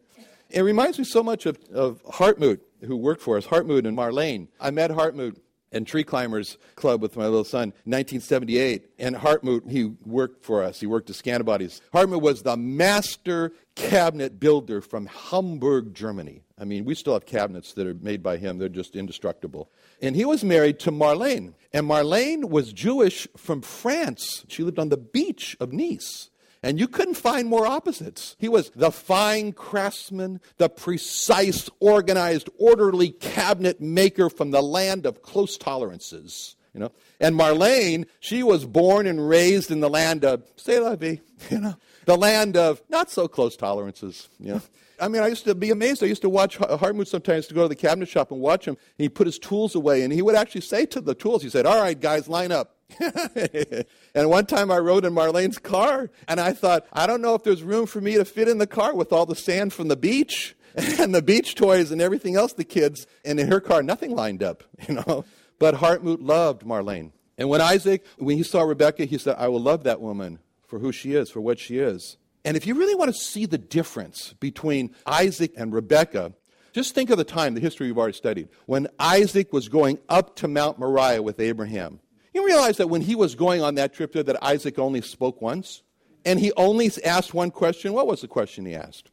It 0.50 0.62
reminds 0.62 0.98
me 0.98 1.06
so 1.06 1.24
much 1.24 1.46
of, 1.46 1.58
of 1.74 2.04
Hartmut, 2.04 2.60
who 2.86 2.98
worked 2.98 3.22
for 3.22 3.38
us, 3.38 3.46
Hartmut 3.46 3.88
and 3.88 3.98
Marlene. 3.98 4.48
I 4.60 4.72
met 4.72 4.92
Hartmut 4.92 5.38
and 5.72 5.86
Tree 5.86 6.04
Climbers 6.04 6.58
Club 6.76 7.02
with 7.02 7.16
my 7.16 7.26
little 7.26 7.44
son, 7.44 7.70
1978. 7.86 8.90
And 8.98 9.16
Hartmut, 9.16 9.70
he 9.70 9.86
worked 10.06 10.44
for 10.44 10.64
us. 10.64 10.80
He 10.80 10.88
worked 10.88 11.10
at 11.10 11.16
Scantibodies. 11.16 11.82
Hartmut 11.94 12.22
was 12.22 12.42
the 12.42 12.58
master 12.58 13.54
cabinet 13.76 14.40
builder 14.40 14.82
from 14.82 15.06
Hamburg, 15.06 15.94
Germany. 15.94 16.44
I 16.58 16.66
mean, 16.66 16.86
we 16.86 16.96
still 16.96 17.14
have 17.14 17.26
cabinets 17.26 17.74
that 17.74 17.88
are 17.88 17.94
made 17.94 18.22
by 18.22 18.38
him. 18.38 18.58
They're 18.58 18.68
just 18.68 18.96
indestructible. 18.96 19.72
And 20.02 20.16
he 20.16 20.26
was 20.26 20.44
married 20.44 20.80
to 20.80 20.92
Marlene. 20.92 21.54
And 21.72 21.88
Marlene 21.88 22.50
was 22.50 22.74
Jewish 22.74 23.28
from 23.38 23.62
France. 23.62 24.46
She 24.50 24.64
lived 24.64 24.80
on 24.80 24.90
the 24.90 24.98
beach 24.98 25.56
of 25.60 25.72
Nice. 25.72 26.30
And 26.62 26.80
you 26.80 26.88
couldn't 26.88 27.16
find 27.16 27.48
more 27.48 27.66
opposites. 27.66 28.36
He 28.38 28.50
was 28.50 28.70
the 28.72 28.92
fine 28.92 29.54
craftsman, 29.54 30.42
the 30.58 30.68
precise, 30.68 31.70
organized, 31.80 32.50
orderly 32.58 33.12
cabinet 33.12 33.80
maker 33.80 34.30
from 34.30 34.52
the 34.52 34.62
land 34.62 35.06
of 35.06 35.22
close 35.22 35.58
tolerances. 35.58 36.56
You 36.74 36.82
know? 36.82 36.92
And 37.20 37.36
Marlene, 37.36 38.06
she 38.20 38.44
was 38.44 38.66
born 38.66 39.08
and 39.08 39.28
raised 39.28 39.72
in 39.72 39.80
the 39.80 39.90
land 39.90 40.26
of, 40.26 40.44
say 40.58 40.80
la 40.80 40.96
vie, 40.96 41.22
you 41.50 41.60
know, 41.60 41.76
the 42.06 42.18
land 42.18 42.58
of 42.58 42.82
not 42.90 43.10
so 43.10 43.28
close 43.28 43.56
tolerances. 43.56 44.28
You 44.40 44.56
know? 44.56 44.62
I 45.00 45.08
mean, 45.08 45.24
I 45.24 45.28
used 45.28 45.46
to 45.46 45.56
be 45.56 45.72
amazed. 45.72 46.04
I 46.04 46.08
used 46.08 46.22
to 46.24 46.30
watch 46.30 46.58
Hartmut 46.58 47.08
sometimes 47.08 47.48
to 47.48 47.54
go 47.54 47.64
to 47.64 47.70
the 47.70 47.76
cabinet 47.76 48.10
shop 48.10 48.32
and 48.32 48.42
watch 48.42 48.68
him. 48.68 48.76
And 48.98 49.04
he 49.04 49.10
put 49.10 49.28
his 49.28 49.40
tools 49.40 49.76
away, 49.76 50.04
and 50.04 50.12
he 50.12 50.22
would 50.22 50.36
actually 50.36 50.62
say 50.62 50.86
to 50.88 51.00
the 51.00 51.16
tools, 51.16 51.42
he 51.42 51.50
said, 51.50 51.66
All 51.66 51.82
right, 51.82 52.00
guys, 52.00 52.28
line 52.28 52.52
up. 52.52 52.76
and 54.16 54.30
one 54.30 54.46
time 54.46 54.72
I 54.72 54.78
rode 54.78 55.06
in 55.06 55.14
Marlene's 55.14 55.58
car, 55.58 56.10
and 56.28 56.40
I 56.40 56.54
thought, 56.54 56.86
I 56.92 57.08
don't 57.08 57.22
know 57.22 57.36
if 57.36 57.44
there's 57.44 57.64
room 57.64 57.86
for 57.86 58.02
me 58.02 58.16
to 58.16 58.26
fit 58.26 58.48
in 58.48 58.58
the 58.58 58.68
car 58.68 58.96
with 58.96 59.14
all 59.14 59.26
the 59.26 59.36
sand 59.36 59.74
from 59.74 59.88
the 59.88 59.96
beach 59.96 60.56
and 60.76 61.14
the 61.14 61.22
beach 61.22 61.56
toys 61.56 61.92
and 61.92 62.02
everything 62.02 62.36
else 62.36 62.54
the 62.54 62.64
kids, 62.64 63.08
and 63.26 63.40
in 63.40 63.48
her 63.48 63.60
car, 63.60 63.84
nothing 63.84 64.12
lined 64.12 64.44
up, 64.44 64.64
you 64.88 64.96
know. 64.96 65.26
But 65.60 65.76
Hartmut 65.76 66.20
loved 66.22 66.64
Marlene. 66.64 67.12
And 67.38 67.50
when 67.50 67.62
Isaac, 67.62 68.06
when 68.18 68.38
he 68.38 68.44
saw 68.44 68.62
Rebecca, 68.62 69.06
he 69.06 69.18
said, 69.18 69.36
I 69.38 69.48
will 69.48 69.62
love 69.62 69.84
that 69.84 70.02
woman 70.02 70.40
for 70.68 70.80
who 70.80 70.92
she 70.92 71.14
is, 71.14 71.30
for 71.30 71.42
what 71.42 71.60
she 71.60 71.80
is. 71.80 72.18
And 72.46 72.56
if 72.56 72.66
you 72.66 72.76
really 72.76 72.96
want 72.96 73.14
to 73.14 73.20
see 73.20 73.46
the 73.46 73.58
difference 73.58 74.34
between 74.40 74.96
Isaac 75.06 75.54
and 75.58 75.74
Rebecca, 75.74 76.34
just 76.74 76.96
think 76.96 77.10
of 77.10 77.18
the 77.18 77.24
time, 77.24 77.54
the 77.54 77.62
history 77.62 77.88
we've 77.88 77.98
already 77.98 78.14
studied, 78.14 78.50
when 78.66 78.88
Isaac 79.00 79.52
was 79.52 79.68
going 79.68 80.00
up 80.08 80.36
to 80.38 80.48
Mount 80.48 80.80
Moriah 80.80 81.22
with 81.22 81.40
Abraham. 81.40 82.00
You 82.34 82.46
realize 82.46 82.78
that 82.78 82.90
when 82.90 83.02
he 83.02 83.16
was 83.16 83.36
going 83.36 83.62
on 83.62 83.76
that 83.76 83.94
trip 83.94 84.14
there, 84.14 84.24
that 84.24 84.44
Isaac 84.44 84.78
only 84.78 85.02
spoke 85.02 85.42
once? 85.42 85.84
And 86.26 86.40
he 86.40 86.52
only 86.58 86.92
asked 87.04 87.34
one 87.34 87.52
question. 87.52 87.94
What 87.94 88.08
was 88.08 88.22
the 88.22 88.28
question 88.28 88.66
he 88.66 88.76
asked? 88.76 89.12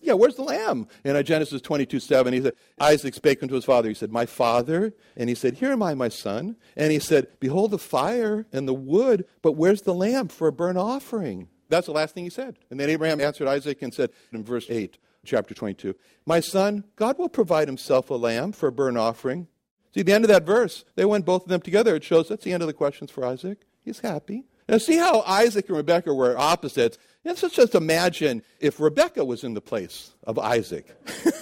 Yeah, 0.00 0.12
where's 0.12 0.34
the 0.34 0.42
lamb? 0.42 0.86
In 1.02 1.22
Genesis 1.24 1.62
22 1.62 1.98
7, 1.98 2.32
he 2.32 2.42
said, 2.42 2.52
Isaac 2.78 3.14
spake 3.14 3.42
unto 3.42 3.54
his 3.54 3.64
father. 3.64 3.88
He 3.88 3.94
said, 3.94 4.12
My 4.12 4.26
father. 4.26 4.94
And 5.16 5.30
he 5.30 5.34
said, 5.34 5.54
Here 5.54 5.72
am 5.72 5.82
I, 5.82 5.94
my 5.94 6.10
son. 6.10 6.56
And 6.76 6.92
he 6.92 6.98
said, 6.98 7.28
Behold 7.40 7.70
the 7.70 7.78
fire 7.78 8.46
and 8.52 8.68
the 8.68 8.74
wood, 8.74 9.24
but 9.40 9.52
where's 9.52 9.82
the 9.82 9.94
lamb 9.94 10.28
for 10.28 10.46
a 10.46 10.52
burnt 10.52 10.76
offering? 10.76 11.48
That's 11.70 11.86
the 11.86 11.92
last 11.92 12.14
thing 12.14 12.24
he 12.24 12.30
said. 12.30 12.58
And 12.70 12.78
then 12.78 12.90
Abraham 12.90 13.20
answered 13.20 13.48
Isaac 13.48 13.80
and 13.80 13.94
said 13.94 14.10
in 14.30 14.44
verse 14.44 14.66
8, 14.68 14.98
chapter 15.24 15.54
22, 15.54 15.94
My 16.26 16.40
son, 16.40 16.84
God 16.96 17.18
will 17.18 17.30
provide 17.30 17.66
himself 17.66 18.10
a 18.10 18.14
lamb 18.14 18.52
for 18.52 18.68
a 18.68 18.72
burnt 18.72 18.98
offering. 18.98 19.48
See, 19.94 20.02
the 20.02 20.12
end 20.12 20.24
of 20.24 20.28
that 20.28 20.44
verse, 20.44 20.84
they 20.96 21.04
went 21.04 21.24
both 21.24 21.44
of 21.44 21.48
them 21.48 21.60
together. 21.60 21.94
It 21.94 22.02
shows 22.02 22.28
that's 22.28 22.42
the 22.42 22.52
end 22.52 22.64
of 22.64 22.66
the 22.66 22.72
questions 22.72 23.12
for 23.12 23.24
Isaac. 23.24 23.60
He's 23.84 24.00
happy. 24.00 24.44
Now, 24.68 24.78
see 24.78 24.96
how 24.96 25.20
Isaac 25.20 25.68
and 25.68 25.76
Rebekah 25.76 26.12
were 26.12 26.36
opposites? 26.36 26.98
Let's 27.24 27.42
just 27.42 27.74
imagine 27.74 28.42
if 28.60 28.80
Rebekah 28.80 29.24
was 29.24 29.44
in 29.44 29.54
the 29.54 29.60
place 29.60 30.12
of 30.26 30.38
Isaac 30.38 30.86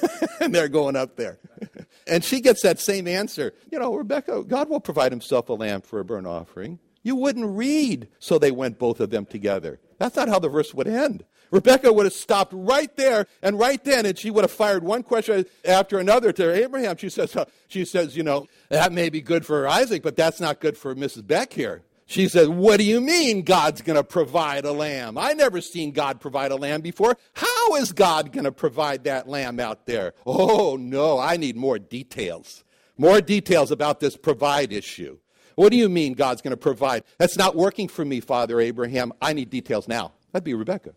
and 0.41 0.55
they're 0.55 0.69
going 0.69 0.97
up 0.97 1.17
there. 1.17 1.39
and 2.07 2.23
she 2.23 2.41
gets 2.41 2.63
that 2.63 2.79
same 2.79 3.09
answer. 3.09 3.55
You 3.71 3.79
know, 3.79 3.95
Rebekah, 3.95 4.45
God 4.45 4.69
will 4.69 4.81
provide 4.81 5.13
himself 5.13 5.49
a 5.49 5.55
lamb 5.55 5.81
for 5.81 6.01
a 6.01 6.05
burnt 6.05 6.27
offering. 6.27 6.79
You 7.03 7.17
wouldn't 7.17 7.57
read, 7.57 8.09
so 8.19 8.39
they 8.39 8.51
went 8.51 8.79
both 8.79 9.01
of 9.01 9.11
them 9.11 9.25
together. 9.25 9.81
That's 9.99 10.17
not 10.17 10.29
how 10.29 10.39
the 10.39 10.49
verse 10.49 10.75
would 10.75 10.89
end. 10.89 11.25
Rebecca 11.53 11.93
would 11.93 12.07
have 12.07 12.13
stopped 12.13 12.53
right 12.57 12.95
there 12.97 13.27
and 13.43 13.59
right 13.59 13.83
then, 13.85 14.07
and 14.07 14.19
she 14.19 14.31
would 14.31 14.43
have 14.43 14.51
fired 14.51 14.83
one 14.83 15.05
question 15.05 15.47
after 15.65 15.99
another 15.99 16.33
to 16.33 16.53
Abraham. 16.53 16.97
She 16.97 17.11
says, 17.11 17.37
she 17.69 17.85
says, 17.85 18.17
you 18.17 18.25
know, 18.25 18.49
that 18.71 18.91
may 18.93 19.11
be 19.11 19.21
good 19.21 19.47
for 19.47 19.69
Isaac, 19.69 20.03
but 20.03 20.17
that's 20.17 20.41
not 20.41 20.61
good 20.61 20.77
for 20.77 20.95
Mrs. 20.95 21.27
Beck 21.27 21.53
here. 21.53 21.83
She 22.07 22.29
says, 22.29 22.49
What 22.49 22.79
do 22.79 22.85
you 22.85 23.01
mean 23.01 23.43
God's 23.43 23.81
going 23.81 23.97
to 23.97 24.05
provide 24.05 24.65
a 24.65 24.73
lamb? 24.73 25.17
I 25.17 25.33
never 25.33 25.61
seen 25.61 25.93
God 25.93 26.21
provide 26.21 26.51
a 26.51 26.57
lamb 26.57 26.83
before. 26.83 27.17
How 27.33 27.77
is 27.77 27.93
God 27.93 28.33
going 28.33 28.45
to 28.45 28.53
provide 28.53 29.05
that 29.05 29.29
lamb 29.29 29.61
out 29.61 29.87
there? 29.87 30.13
Oh, 30.27 30.77
no, 30.77 31.19
I 31.19 31.37
need 31.37 31.57
more 31.57 31.79
details. 31.79 32.65
More 32.99 33.21
details 33.21 33.71
about 33.71 34.01
this 34.01 34.17
provide 34.17 34.73
issue. 34.73 35.19
What 35.55 35.71
do 35.71 35.77
you 35.77 35.89
mean 35.89 36.15
God's 36.15 36.43
going 36.43 36.53
to 36.53 36.57
provide? 36.57 37.05
That's 37.19 37.37
not 37.37 37.57
working 37.57 37.89
for 37.89 38.05
me, 38.05 38.21
Father 38.21 38.61
Abraham. 38.61 39.13
I 39.21 39.33
need 39.33 39.51
details 39.51 39.89
now. 39.89 40.13
That'd 40.33 40.45
be 40.45 40.55
Rebecca. 40.55 40.95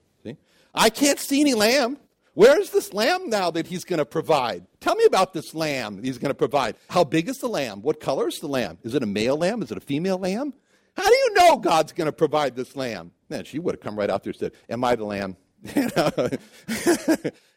I 0.74 0.90
can't 0.90 1.20
see 1.20 1.42
any 1.42 1.54
lamb. 1.54 1.98
Where's 2.34 2.70
this 2.72 2.94
lamb 2.94 3.30
now 3.30 3.50
that 3.52 3.66
he's 3.68 3.86
going 3.86 4.00
to 4.00 4.06
provide? 4.06 4.66
Tell 4.82 4.96
me 4.96 5.06
about 5.06 5.34
this 5.34 5.56
lamb 5.56 6.04
he's 6.04 6.18
going 6.18 6.32
to 6.32 6.36
provide. 6.36 6.76
How 6.90 7.06
big 7.06 7.30
is 7.30 7.38
the 7.38 7.48
lamb? 7.48 7.82
What 7.82 8.02
color 8.02 8.28
is 8.28 8.40
the 8.40 8.48
lamb? 8.48 8.78
Is 8.84 8.94
it 8.94 9.02
a 9.02 9.06
male 9.06 9.38
lamb? 9.38 9.62
Is 9.62 9.72
it 9.72 9.78
a 9.78 9.82
female 9.82 10.18
lamb? 10.18 10.54
How 10.98 11.08
do 11.08 11.16
you 11.16 11.34
know 11.34 11.58
God's 11.58 11.94
going 11.94 12.08
to 12.08 12.12
provide 12.12 12.56
this 12.56 12.76
lamb? 12.76 13.12
Man, 13.30 13.46
she 13.46 13.58
would 13.58 13.76
have 13.76 13.82
come 13.82 13.98
right 13.98 14.10
out 14.10 14.24
there 14.24 14.32
and 14.32 14.40
said, 14.40 14.52
Am 14.70 14.84
I 14.84 14.96
the 14.96 15.06
lamb? 15.06 15.38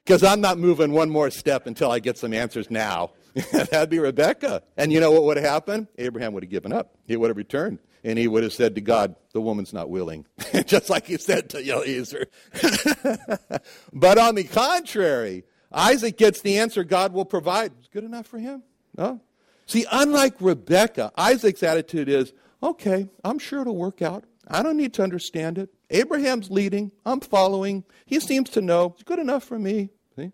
Because 0.04 0.22
I'm 0.22 0.40
not 0.40 0.58
moving 0.58 0.92
one 0.92 1.10
more 1.10 1.30
step 1.30 1.66
until 1.66 1.90
I 1.90 1.98
get 1.98 2.16
some 2.16 2.32
answers 2.32 2.70
now. 2.70 3.10
That'd 3.52 3.90
be 3.90 3.98
Rebecca. 3.98 4.62
And 4.76 4.92
you 4.92 5.00
know 5.00 5.10
what 5.10 5.24
would 5.24 5.36
have 5.36 5.44
happened? 5.44 5.88
Abraham 5.98 6.32
would 6.32 6.42
have 6.44 6.50
given 6.50 6.72
up. 6.72 6.96
He 7.06 7.16
would 7.16 7.28
have 7.28 7.36
returned. 7.36 7.80
And 8.04 8.18
he 8.18 8.28
would 8.28 8.42
have 8.42 8.52
said 8.52 8.74
to 8.76 8.80
God, 8.80 9.16
The 9.32 9.40
woman's 9.40 9.72
not 9.72 9.90
willing. 9.90 10.26
Just 10.66 10.88
like 10.88 11.06
he 11.06 11.16
said 11.16 11.50
to 11.50 11.58
Eliezer. 11.58 12.26
but 13.92 14.18
on 14.18 14.34
the 14.34 14.44
contrary, 14.44 15.44
Isaac 15.72 16.16
gets 16.16 16.40
the 16.40 16.58
answer 16.58 16.84
God 16.84 17.12
will 17.12 17.24
provide. 17.24 17.72
It's 17.78 17.88
good 17.88 18.04
enough 18.04 18.26
for 18.26 18.38
him. 18.38 18.62
No? 18.96 19.20
See, 19.66 19.84
unlike 19.90 20.36
Rebecca, 20.40 21.12
Isaac's 21.16 21.62
attitude 21.62 22.08
is, 22.08 22.32
okay, 22.62 23.08
I'm 23.22 23.38
sure 23.38 23.60
it'll 23.60 23.76
work 23.76 24.00
out. 24.00 24.24
I 24.48 24.62
don't 24.62 24.78
need 24.78 24.94
to 24.94 25.02
understand 25.02 25.58
it. 25.58 25.68
Abraham's 25.90 26.50
leading. 26.50 26.90
I'm 27.04 27.20
following. 27.20 27.84
He 28.06 28.18
seems 28.18 28.48
to 28.50 28.62
know. 28.62 28.94
It's 28.94 29.02
good 29.02 29.18
enough 29.18 29.44
for 29.44 29.58
me. 29.58 29.90
See? 30.16 30.32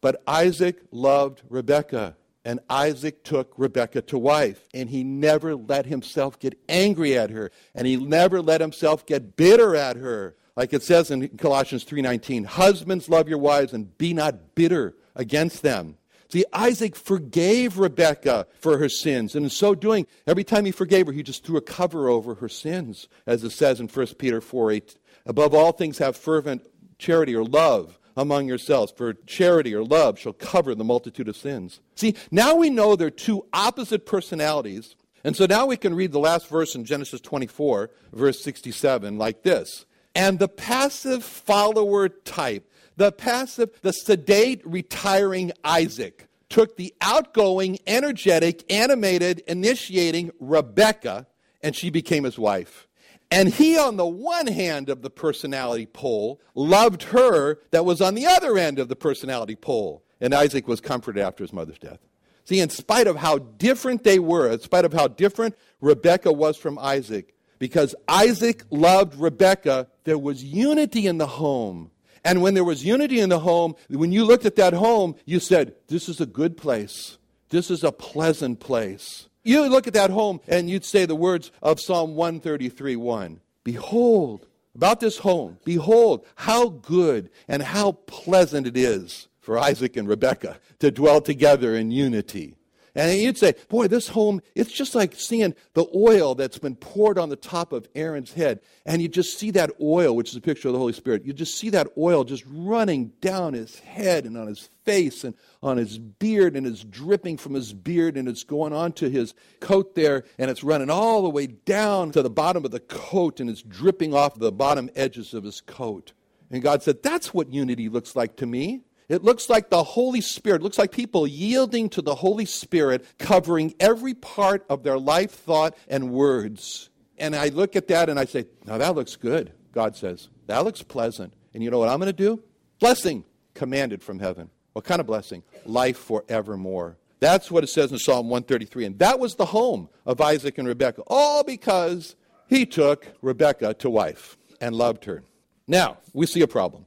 But 0.00 0.22
Isaac 0.26 0.82
loved 0.90 1.42
Rebekah, 1.48 2.16
and 2.46 2.60
Isaac 2.70 3.24
took 3.24 3.52
Rebekah 3.56 4.02
to 4.02 4.18
wife, 4.18 4.68
and 4.72 4.88
he 4.88 5.02
never 5.02 5.56
let 5.56 5.84
himself 5.84 6.38
get 6.38 6.56
angry 6.68 7.18
at 7.18 7.30
her, 7.30 7.50
and 7.74 7.88
he 7.88 7.96
never 7.96 8.40
let 8.40 8.60
himself 8.60 9.04
get 9.04 9.36
bitter 9.36 9.74
at 9.74 9.96
her. 9.96 10.36
Like 10.54 10.72
it 10.72 10.84
says 10.84 11.10
in 11.10 11.28
Colossians 11.38 11.82
3:19, 11.82 12.44
husbands 12.44 13.08
love 13.08 13.28
your 13.28 13.38
wives 13.38 13.72
and 13.72 13.98
be 13.98 14.14
not 14.14 14.54
bitter 14.54 14.94
against 15.16 15.62
them. 15.62 15.98
See, 16.28 16.44
Isaac 16.52 16.94
forgave 16.94 17.78
Rebekah 17.78 18.46
for 18.60 18.78
her 18.78 18.88
sins. 18.88 19.34
And 19.34 19.44
in 19.44 19.50
so 19.50 19.74
doing, 19.74 20.06
every 20.24 20.44
time 20.44 20.66
he 20.66 20.70
forgave 20.70 21.06
her, 21.06 21.12
he 21.12 21.24
just 21.24 21.44
threw 21.44 21.56
a 21.56 21.60
cover 21.60 22.08
over 22.08 22.36
her 22.36 22.48
sins, 22.48 23.08
as 23.26 23.42
it 23.42 23.50
says 23.50 23.80
in 23.80 23.88
1 23.88 24.06
Peter 24.18 24.40
4 24.40 24.70
8. 24.70 24.98
Above 25.26 25.52
all 25.52 25.72
things, 25.72 25.98
have 25.98 26.16
fervent 26.16 26.64
charity 26.96 27.34
or 27.34 27.44
love 27.44 27.98
among 28.16 28.48
yourselves, 28.48 28.92
for 28.96 29.12
charity 29.12 29.74
or 29.74 29.84
love 29.84 30.18
shall 30.18 30.32
cover 30.32 30.74
the 30.74 30.84
multitude 30.84 31.28
of 31.28 31.36
sins. 31.36 31.80
See, 31.94 32.14
now 32.30 32.54
we 32.54 32.70
know 32.70 32.96
they're 32.96 33.10
two 33.10 33.46
opposite 33.52 34.06
personalities. 34.06 34.96
And 35.24 35.36
so 35.36 35.46
now 35.46 35.66
we 35.66 35.76
can 35.76 35.94
read 35.94 36.12
the 36.12 36.20
last 36.20 36.48
verse 36.48 36.74
in 36.74 36.84
Genesis 36.84 37.20
24, 37.20 37.90
verse 38.12 38.42
67, 38.42 39.18
like 39.18 39.42
this. 39.42 39.84
And 40.14 40.38
the 40.38 40.48
passive 40.48 41.24
follower 41.24 42.08
type 42.08 42.70
the 42.96 43.12
passive, 43.12 43.78
the 43.82 43.92
sedate, 43.92 44.62
retiring 44.64 45.52
Isaac 45.62 46.28
took 46.48 46.76
the 46.76 46.94
outgoing, 47.00 47.78
energetic, 47.86 48.64
animated, 48.72 49.40
initiating 49.46 50.30
Rebecca, 50.40 51.26
and 51.62 51.76
she 51.76 51.90
became 51.90 52.24
his 52.24 52.38
wife. 52.38 52.85
And 53.30 53.48
he, 53.48 53.76
on 53.76 53.96
the 53.96 54.06
one 54.06 54.46
hand 54.46 54.88
of 54.88 55.02
the 55.02 55.10
personality 55.10 55.86
pole, 55.86 56.40
loved 56.54 57.04
her 57.04 57.58
that 57.70 57.84
was 57.84 58.00
on 58.00 58.14
the 58.14 58.26
other 58.26 58.56
end 58.56 58.78
of 58.78 58.88
the 58.88 58.96
personality 58.96 59.56
pole. 59.56 60.04
And 60.20 60.32
Isaac 60.32 60.68
was 60.68 60.80
comforted 60.80 61.22
after 61.22 61.42
his 61.42 61.52
mother's 61.52 61.78
death. 61.78 61.98
See, 62.44 62.60
in 62.60 62.70
spite 62.70 63.08
of 63.08 63.16
how 63.16 63.38
different 63.38 64.04
they 64.04 64.20
were, 64.20 64.48
in 64.48 64.60
spite 64.60 64.84
of 64.84 64.92
how 64.92 65.08
different 65.08 65.56
Rebecca 65.80 66.32
was 66.32 66.56
from 66.56 66.78
Isaac, 66.78 67.34
because 67.58 67.94
Isaac 68.06 68.62
loved 68.70 69.16
Rebecca, 69.16 69.88
there 70.04 70.18
was 70.18 70.44
unity 70.44 71.06
in 71.06 71.18
the 71.18 71.26
home. 71.26 71.90
And 72.24 72.42
when 72.42 72.54
there 72.54 72.64
was 72.64 72.84
unity 72.84 73.18
in 73.18 73.28
the 73.28 73.40
home, 73.40 73.74
when 73.88 74.12
you 74.12 74.24
looked 74.24 74.46
at 74.46 74.56
that 74.56 74.72
home, 74.72 75.16
you 75.24 75.40
said, 75.40 75.74
This 75.88 76.08
is 76.08 76.20
a 76.20 76.26
good 76.26 76.56
place. 76.56 77.18
This 77.50 77.70
is 77.70 77.84
a 77.84 77.92
pleasant 77.92 78.60
place. 78.60 79.25
You 79.46 79.68
look 79.68 79.86
at 79.86 79.94
that 79.94 80.10
home 80.10 80.40
and 80.48 80.68
you'd 80.68 80.84
say 80.84 81.06
the 81.06 81.14
words 81.14 81.52
of 81.62 81.80
Psalm 81.80 82.16
133 82.16 82.96
1. 82.96 83.40
Behold, 83.62 84.48
about 84.74 84.98
this 84.98 85.18
home, 85.18 85.58
behold, 85.64 86.26
how 86.34 86.68
good 86.68 87.30
and 87.46 87.62
how 87.62 87.92
pleasant 87.92 88.66
it 88.66 88.76
is 88.76 89.28
for 89.40 89.56
Isaac 89.56 89.96
and 89.96 90.08
Rebekah 90.08 90.58
to 90.80 90.90
dwell 90.90 91.20
together 91.20 91.76
in 91.76 91.92
unity. 91.92 92.56
And 92.96 93.20
you'd 93.20 93.36
say, 93.36 93.54
boy, 93.68 93.88
this 93.88 94.08
home, 94.08 94.40
it's 94.54 94.72
just 94.72 94.94
like 94.94 95.14
seeing 95.14 95.54
the 95.74 95.86
oil 95.94 96.34
that's 96.34 96.58
been 96.58 96.76
poured 96.76 97.18
on 97.18 97.28
the 97.28 97.36
top 97.36 97.74
of 97.74 97.86
Aaron's 97.94 98.32
head. 98.32 98.60
And 98.86 99.02
you 99.02 99.08
just 99.08 99.38
see 99.38 99.50
that 99.50 99.70
oil, 99.82 100.16
which 100.16 100.30
is 100.30 100.36
a 100.36 100.40
picture 100.40 100.68
of 100.68 100.72
the 100.72 100.78
Holy 100.78 100.94
Spirit. 100.94 101.26
You 101.26 101.34
just 101.34 101.58
see 101.58 101.68
that 101.70 101.88
oil 101.98 102.24
just 102.24 102.42
running 102.48 103.12
down 103.20 103.52
his 103.52 103.78
head 103.80 104.24
and 104.24 104.34
on 104.38 104.46
his 104.46 104.70
face 104.86 105.24
and 105.24 105.34
on 105.62 105.76
his 105.76 105.98
beard, 105.98 106.56
and 106.56 106.66
it's 106.66 106.84
dripping 106.84 107.36
from 107.36 107.52
his 107.52 107.74
beard, 107.74 108.16
and 108.16 108.28
it's 108.28 108.44
going 108.44 108.72
onto 108.72 109.10
his 109.10 109.34
coat 109.60 109.94
there, 109.94 110.24
and 110.38 110.50
it's 110.50 110.64
running 110.64 110.88
all 110.88 111.22
the 111.22 111.28
way 111.28 111.46
down 111.46 112.12
to 112.12 112.22
the 112.22 112.30
bottom 112.30 112.64
of 112.64 112.70
the 112.70 112.80
coat, 112.80 113.40
and 113.40 113.50
it's 113.50 113.62
dripping 113.62 114.14
off 114.14 114.38
the 114.38 114.52
bottom 114.52 114.88
edges 114.96 115.34
of 115.34 115.44
his 115.44 115.60
coat. 115.60 116.14
And 116.50 116.62
God 116.62 116.82
said, 116.82 117.02
That's 117.02 117.34
what 117.34 117.52
unity 117.52 117.90
looks 117.90 118.16
like 118.16 118.36
to 118.36 118.46
me. 118.46 118.84
It 119.08 119.22
looks 119.22 119.48
like 119.48 119.70
the 119.70 119.84
Holy 119.84 120.20
Spirit, 120.20 120.60
it 120.60 120.64
looks 120.64 120.78
like 120.78 120.90
people 120.90 121.26
yielding 121.26 121.88
to 121.90 122.02
the 122.02 122.16
Holy 122.16 122.44
Spirit, 122.44 123.04
covering 123.18 123.74
every 123.78 124.14
part 124.14 124.64
of 124.68 124.82
their 124.82 124.98
life, 124.98 125.30
thought, 125.30 125.76
and 125.88 126.10
words. 126.10 126.90
And 127.18 127.34
I 127.34 127.48
look 127.48 127.76
at 127.76 127.88
that 127.88 128.08
and 128.08 128.18
I 128.18 128.24
say, 128.24 128.46
Now 128.64 128.78
that 128.78 128.94
looks 128.94 129.16
good, 129.16 129.52
God 129.72 129.96
says. 129.96 130.28
That 130.46 130.64
looks 130.64 130.82
pleasant. 130.82 131.34
And 131.54 131.62
you 131.62 131.70
know 131.70 131.78
what 131.78 131.88
I'm 131.88 131.98
going 131.98 132.08
to 132.08 132.12
do? 132.12 132.42
Blessing 132.80 133.24
commanded 133.54 134.02
from 134.02 134.18
heaven. 134.18 134.50
What 134.72 134.84
kind 134.84 135.00
of 135.00 135.06
blessing? 135.06 135.42
Life 135.64 135.96
forevermore. 135.96 136.98
That's 137.18 137.50
what 137.50 137.64
it 137.64 137.68
says 137.68 137.92
in 137.92 137.98
Psalm 137.98 138.28
133. 138.28 138.84
And 138.84 138.98
that 138.98 139.18
was 139.18 139.36
the 139.36 139.46
home 139.46 139.88
of 140.04 140.20
Isaac 140.20 140.58
and 140.58 140.68
Rebekah, 140.68 141.02
all 141.06 141.42
because 141.42 142.14
he 142.46 142.66
took 142.66 143.06
Rebekah 143.22 143.74
to 143.74 143.90
wife 143.90 144.36
and 144.60 144.76
loved 144.76 145.06
her. 145.06 145.22
Now, 145.66 145.98
we 146.12 146.26
see 146.26 146.42
a 146.42 146.46
problem. 146.46 146.86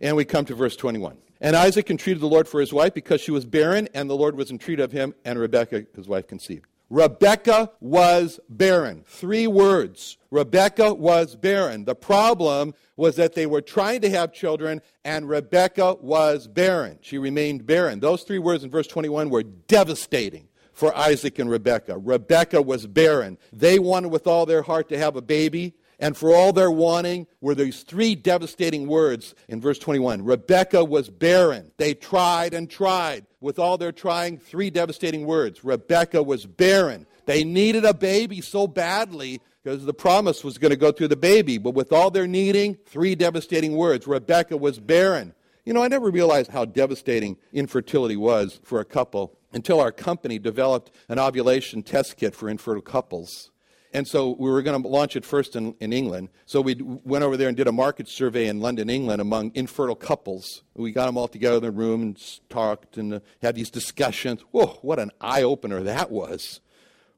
And 0.00 0.16
we 0.16 0.24
come 0.24 0.44
to 0.46 0.54
verse 0.54 0.76
21. 0.76 1.16
And 1.42 1.56
Isaac 1.56 1.90
entreated 1.90 2.22
the 2.22 2.28
Lord 2.28 2.46
for 2.46 2.60
his 2.60 2.72
wife 2.72 2.94
because 2.94 3.20
she 3.20 3.32
was 3.32 3.44
barren, 3.44 3.88
and 3.92 4.08
the 4.08 4.16
Lord 4.16 4.36
was 4.36 4.52
entreated 4.52 4.84
of 4.84 4.92
him, 4.92 5.12
and 5.24 5.40
Rebekah, 5.40 5.86
his 5.96 6.06
wife, 6.06 6.28
conceived. 6.28 6.66
Rebekah 6.88 7.72
was 7.80 8.38
barren. 8.48 9.02
Three 9.08 9.48
words. 9.48 10.18
Rebekah 10.30 10.94
was 10.94 11.34
barren. 11.34 11.84
The 11.84 11.96
problem 11.96 12.74
was 12.96 13.16
that 13.16 13.34
they 13.34 13.46
were 13.46 13.60
trying 13.60 14.02
to 14.02 14.10
have 14.10 14.32
children, 14.32 14.82
and 15.04 15.28
Rebekah 15.28 15.96
was 16.00 16.46
barren. 16.46 16.98
She 17.00 17.18
remained 17.18 17.66
barren. 17.66 17.98
Those 17.98 18.22
three 18.22 18.38
words 18.38 18.62
in 18.62 18.70
verse 18.70 18.86
21 18.86 19.28
were 19.28 19.42
devastating 19.42 20.46
for 20.72 20.96
Isaac 20.96 21.40
and 21.40 21.50
Rebekah. 21.50 21.98
Rebekah 21.98 22.62
was 22.62 22.86
barren. 22.86 23.36
They 23.52 23.80
wanted 23.80 24.12
with 24.12 24.28
all 24.28 24.46
their 24.46 24.62
heart 24.62 24.88
to 24.90 24.98
have 24.98 25.16
a 25.16 25.22
baby. 25.22 25.74
And 26.02 26.16
for 26.16 26.34
all 26.34 26.52
their 26.52 26.70
wanting 26.70 27.28
were 27.40 27.54
these 27.54 27.84
three 27.84 28.16
devastating 28.16 28.88
words 28.88 29.36
in 29.48 29.60
verse 29.60 29.78
21. 29.78 30.24
Rebecca 30.24 30.84
was 30.84 31.08
barren. 31.08 31.70
They 31.76 31.94
tried 31.94 32.54
and 32.54 32.68
tried. 32.68 33.24
With 33.40 33.60
all 33.60 33.78
their 33.78 33.92
trying, 33.92 34.38
three 34.38 34.68
devastating 34.68 35.26
words. 35.26 35.62
Rebecca 35.62 36.20
was 36.20 36.44
barren. 36.44 37.06
They 37.26 37.44
needed 37.44 37.84
a 37.84 37.94
baby 37.94 38.40
so 38.40 38.66
badly 38.66 39.40
because 39.62 39.84
the 39.84 39.94
promise 39.94 40.42
was 40.42 40.58
going 40.58 40.72
to 40.72 40.76
go 40.76 40.90
through 40.90 41.06
the 41.06 41.16
baby. 41.16 41.56
But 41.56 41.74
with 41.74 41.92
all 41.92 42.10
their 42.10 42.26
needing, 42.26 42.78
three 42.84 43.14
devastating 43.14 43.76
words. 43.76 44.08
Rebecca 44.08 44.56
was 44.56 44.80
barren. 44.80 45.34
You 45.64 45.72
know, 45.72 45.84
I 45.84 45.88
never 45.88 46.10
realized 46.10 46.50
how 46.50 46.64
devastating 46.64 47.36
infertility 47.52 48.16
was 48.16 48.58
for 48.64 48.80
a 48.80 48.84
couple 48.84 49.38
until 49.52 49.78
our 49.78 49.92
company 49.92 50.40
developed 50.40 50.90
an 51.08 51.20
ovulation 51.20 51.84
test 51.84 52.16
kit 52.16 52.34
for 52.34 52.48
infertile 52.48 52.82
couples. 52.82 53.51
And 53.94 54.08
so 54.08 54.30
we 54.38 54.50
were 54.50 54.62
going 54.62 54.80
to 54.80 54.88
launch 54.88 55.16
it 55.16 55.24
first 55.24 55.54
in, 55.54 55.74
in 55.78 55.92
England. 55.92 56.30
So 56.46 56.62
we 56.62 56.76
went 56.80 57.24
over 57.24 57.36
there 57.36 57.48
and 57.48 57.56
did 57.56 57.66
a 57.66 57.72
market 57.72 58.08
survey 58.08 58.46
in 58.46 58.60
London, 58.60 58.88
England, 58.88 59.20
among 59.20 59.52
infertile 59.54 59.96
couples. 59.96 60.62
We 60.74 60.92
got 60.92 61.06
them 61.06 61.18
all 61.18 61.28
together 61.28 61.56
in 61.56 61.62
the 61.62 61.70
room 61.70 62.02
and 62.02 62.38
talked 62.48 62.96
and 62.96 63.14
uh, 63.14 63.20
had 63.42 63.54
these 63.54 63.70
discussions. 63.70 64.40
Whoa, 64.50 64.78
what 64.80 64.98
an 64.98 65.10
eye 65.20 65.42
opener 65.42 65.82
that 65.82 66.10
was. 66.10 66.60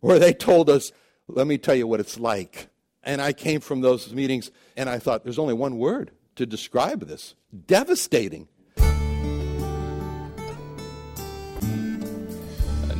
Where 0.00 0.18
they 0.18 0.32
told 0.32 0.68
us, 0.68 0.90
let 1.28 1.46
me 1.46 1.58
tell 1.58 1.76
you 1.76 1.86
what 1.86 2.00
it's 2.00 2.18
like. 2.18 2.68
And 3.04 3.22
I 3.22 3.32
came 3.32 3.60
from 3.60 3.80
those 3.80 4.12
meetings 4.12 4.50
and 4.76 4.88
I 4.88 4.98
thought, 4.98 5.22
there's 5.22 5.38
only 5.38 5.54
one 5.54 5.78
word 5.78 6.10
to 6.36 6.44
describe 6.44 7.06
this 7.06 7.34
devastating. 7.66 8.48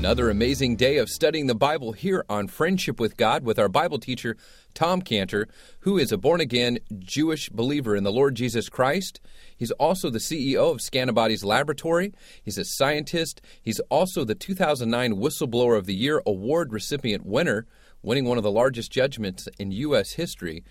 Another 0.05 0.29
amazing 0.29 0.77
day 0.77 0.99
of 0.99 1.09
studying 1.09 1.47
the 1.47 1.55
Bible 1.55 1.93
here 1.93 2.27
on 2.29 2.47
Friendship 2.47 3.01
with 3.01 3.17
God 3.17 3.43
with 3.43 3.59
our 3.59 3.71
Bible 3.71 3.99
teacher, 3.99 4.37
Tom 4.75 5.01
Cantor, 5.01 5.49
who 5.81 5.97
is 5.97 6.12
a 6.12 6.19
born 6.19 6.43
again 6.43 6.79
Jewish 6.99 7.49
believer 7.49 7.97
in 7.97 8.05
the 8.05 8.12
Lord 8.12 8.35
Jesus 8.35 8.69
Christ. 8.69 9.19
He's 9.57 9.71
also 9.71 10.11
the 10.11 10.19
CEO 10.19 10.71
of 10.71 10.81
Scantibodies 10.81 11.43
Laboratory. 11.43 12.12
He's 12.43 12.59
a 12.59 12.67
scientist. 12.67 13.40
He's 13.62 13.81
also 13.88 14.25
the 14.25 14.35
2009 14.35 15.14
Whistleblower 15.14 15.79
of 15.79 15.87
the 15.87 15.95
Year 15.95 16.21
award 16.27 16.75
recipient 16.75 17.25
winner, 17.25 17.64
winning 18.03 18.27
one 18.27 18.37
of 18.37 18.45
the 18.45 18.51
largest 18.51 18.93
judgments 18.93 19.49
in 19.59 19.71
U.S. 19.71 20.12
history. 20.12 20.64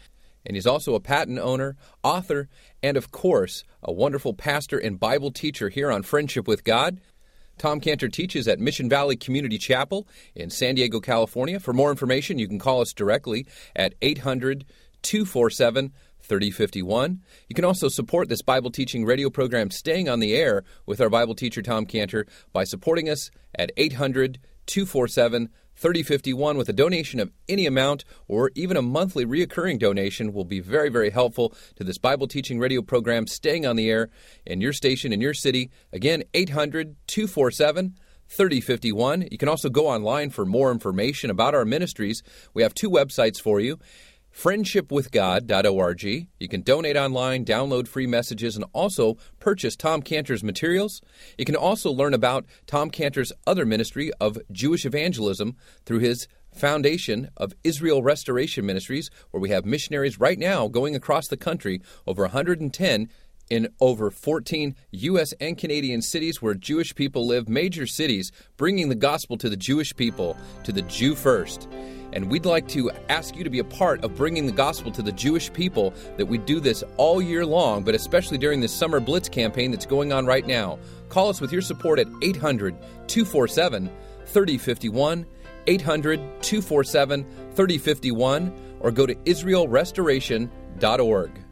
And 0.45 0.55
he's 0.55 0.67
also 0.67 0.93
a 0.93 0.99
patent 0.99 1.39
owner, 1.39 1.75
author, 2.03 2.49
and 2.83 2.97
of 2.97 3.09
course, 3.09 3.63
a 3.81 3.91
wonderful 3.91 4.35
pastor 4.35 4.77
and 4.77 4.99
Bible 4.99 5.31
teacher 5.31 5.69
here 5.69 5.91
on 5.91 6.03
Friendship 6.03 6.47
with 6.47 6.63
God. 6.63 6.99
Tom 7.57 7.79
Cantor 7.79 8.09
teaches 8.09 8.47
at 8.47 8.59
Mission 8.59 8.89
Valley 8.89 9.15
Community 9.15 9.57
Chapel 9.57 10.07
in 10.35 10.49
San 10.49 10.75
Diego, 10.75 10.99
California. 10.99 11.59
For 11.59 11.73
more 11.73 11.91
information, 11.91 12.39
you 12.39 12.47
can 12.47 12.59
call 12.59 12.81
us 12.81 12.93
directly 12.93 13.45
at 13.75 13.93
800 14.01 14.65
247 15.01 15.91
3051. 16.21 17.21
You 17.49 17.55
can 17.55 17.65
also 17.65 17.89
support 17.89 18.29
this 18.29 18.41
Bible 18.41 18.71
teaching 18.71 19.05
radio 19.05 19.29
program 19.29 19.71
staying 19.71 20.07
on 20.07 20.19
the 20.19 20.33
air 20.33 20.63
with 20.85 21.01
our 21.01 21.09
Bible 21.09 21.35
teacher 21.35 21.61
Tom 21.61 21.85
Cantor 21.85 22.25
by 22.53 22.63
supporting 22.63 23.09
us 23.09 23.29
at 23.55 23.71
800 23.77 24.39
247 24.65 25.49
3051 25.75 26.57
with 26.57 26.69
a 26.69 26.73
donation 26.73 27.19
of 27.19 27.31
any 27.49 27.65
amount 27.65 28.05
or 28.27 28.51
even 28.55 28.77
a 28.77 28.81
monthly 28.81 29.25
reoccurring 29.25 29.79
donation 29.79 30.33
will 30.33 30.45
be 30.45 30.59
very, 30.59 30.89
very 30.89 31.09
helpful 31.09 31.53
to 31.75 31.83
this 31.83 31.97
Bible 31.97 32.27
teaching 32.27 32.59
radio 32.59 32.81
program 32.81 33.27
staying 33.27 33.65
on 33.65 33.75
the 33.75 33.89
air 33.89 34.09
in 34.45 34.61
your 34.61 34.73
station, 34.73 35.13
in 35.13 35.21
your 35.21 35.33
city. 35.33 35.71
Again, 35.91 36.23
800 36.33 36.95
247 37.07 37.95
3051. 38.29 39.27
You 39.31 39.37
can 39.37 39.49
also 39.49 39.69
go 39.69 39.87
online 39.87 40.29
for 40.29 40.45
more 40.45 40.71
information 40.71 41.29
about 41.29 41.53
our 41.53 41.65
ministries. 41.65 42.23
We 42.53 42.63
have 42.63 42.73
two 42.73 42.89
websites 42.89 43.39
for 43.39 43.59
you 43.59 43.79
friendshipwithgod.org. 44.35 46.03
You 46.39 46.47
can 46.47 46.61
donate 46.61 46.97
online, 46.97 47.45
download 47.45 47.87
free 47.87 48.07
messages, 48.07 48.55
and 48.55 48.65
also 48.73 49.17
purchase 49.39 49.75
Tom 49.75 50.01
Cantor's 50.01 50.43
materials. 50.43 51.01
You 51.37 51.45
can 51.45 51.55
also 51.55 51.91
learn 51.91 52.13
about 52.13 52.45
Tom 52.65 52.89
Cantor's 52.89 53.31
other 53.45 53.65
ministry 53.65 54.11
of 54.19 54.37
Jewish 54.51 54.85
evangelism 54.85 55.55
through 55.85 55.99
his 55.99 56.27
foundation 56.53 57.29
of 57.37 57.53
Israel 57.63 58.03
Restoration 58.03 58.65
Ministries, 58.65 59.09
where 59.31 59.41
we 59.41 59.49
have 59.49 59.65
missionaries 59.65 60.19
right 60.19 60.37
now 60.37 60.67
going 60.67 60.95
across 60.95 61.27
the 61.27 61.37
country, 61.37 61.81
over 62.05 62.23
110 62.23 63.09
in 63.49 63.67
over 63.81 64.09
14 64.09 64.75
U.S. 64.91 65.33
and 65.39 65.57
Canadian 65.57 66.01
cities 66.01 66.41
where 66.41 66.53
Jewish 66.53 66.95
people 66.95 67.27
live, 67.27 67.49
major 67.49 67.85
cities, 67.85 68.31
bringing 68.57 68.89
the 68.89 68.95
gospel 68.95 69.37
to 69.37 69.49
the 69.49 69.57
Jewish 69.57 69.95
people, 69.95 70.37
to 70.63 70.71
the 70.71 70.81
Jew 70.83 71.15
first. 71.15 71.67
And 72.13 72.29
we'd 72.29 72.45
like 72.45 72.67
to 72.69 72.89
ask 73.09 73.35
you 73.35 73.43
to 73.43 73.49
be 73.49 73.59
a 73.59 73.63
part 73.63 74.03
of 74.03 74.15
bringing 74.15 74.45
the 74.45 74.51
gospel 74.51 74.91
to 74.91 75.01
the 75.01 75.11
Jewish 75.11 75.51
people, 75.51 75.91
that 76.17 76.27
we 76.27 76.37
do 76.37 76.59
this 76.59 76.83
all 76.97 77.19
year 77.21 77.45
long, 77.45 77.83
but 77.83 77.95
especially 77.95 78.37
during 78.37 78.59
this 78.61 78.71
Summer 78.71 78.99
Blitz 78.99 79.27
campaign 79.27 79.71
that's 79.71 79.87
going 79.87 80.13
on 80.13 80.25
right 80.25 80.45
now. 80.45 80.77
Call 81.09 81.29
us 81.29 81.41
with 81.41 81.51
your 81.51 81.61
support 81.61 81.99
at 81.99 82.07
800 82.21 82.75
247 83.07 83.89
3051, 84.25 85.25
800 85.67 86.19
247 86.41 87.25
3051, 87.55 88.53
or 88.79 88.91
go 88.91 89.05
to 89.05 89.15
IsraelRestoration.org. 89.15 91.42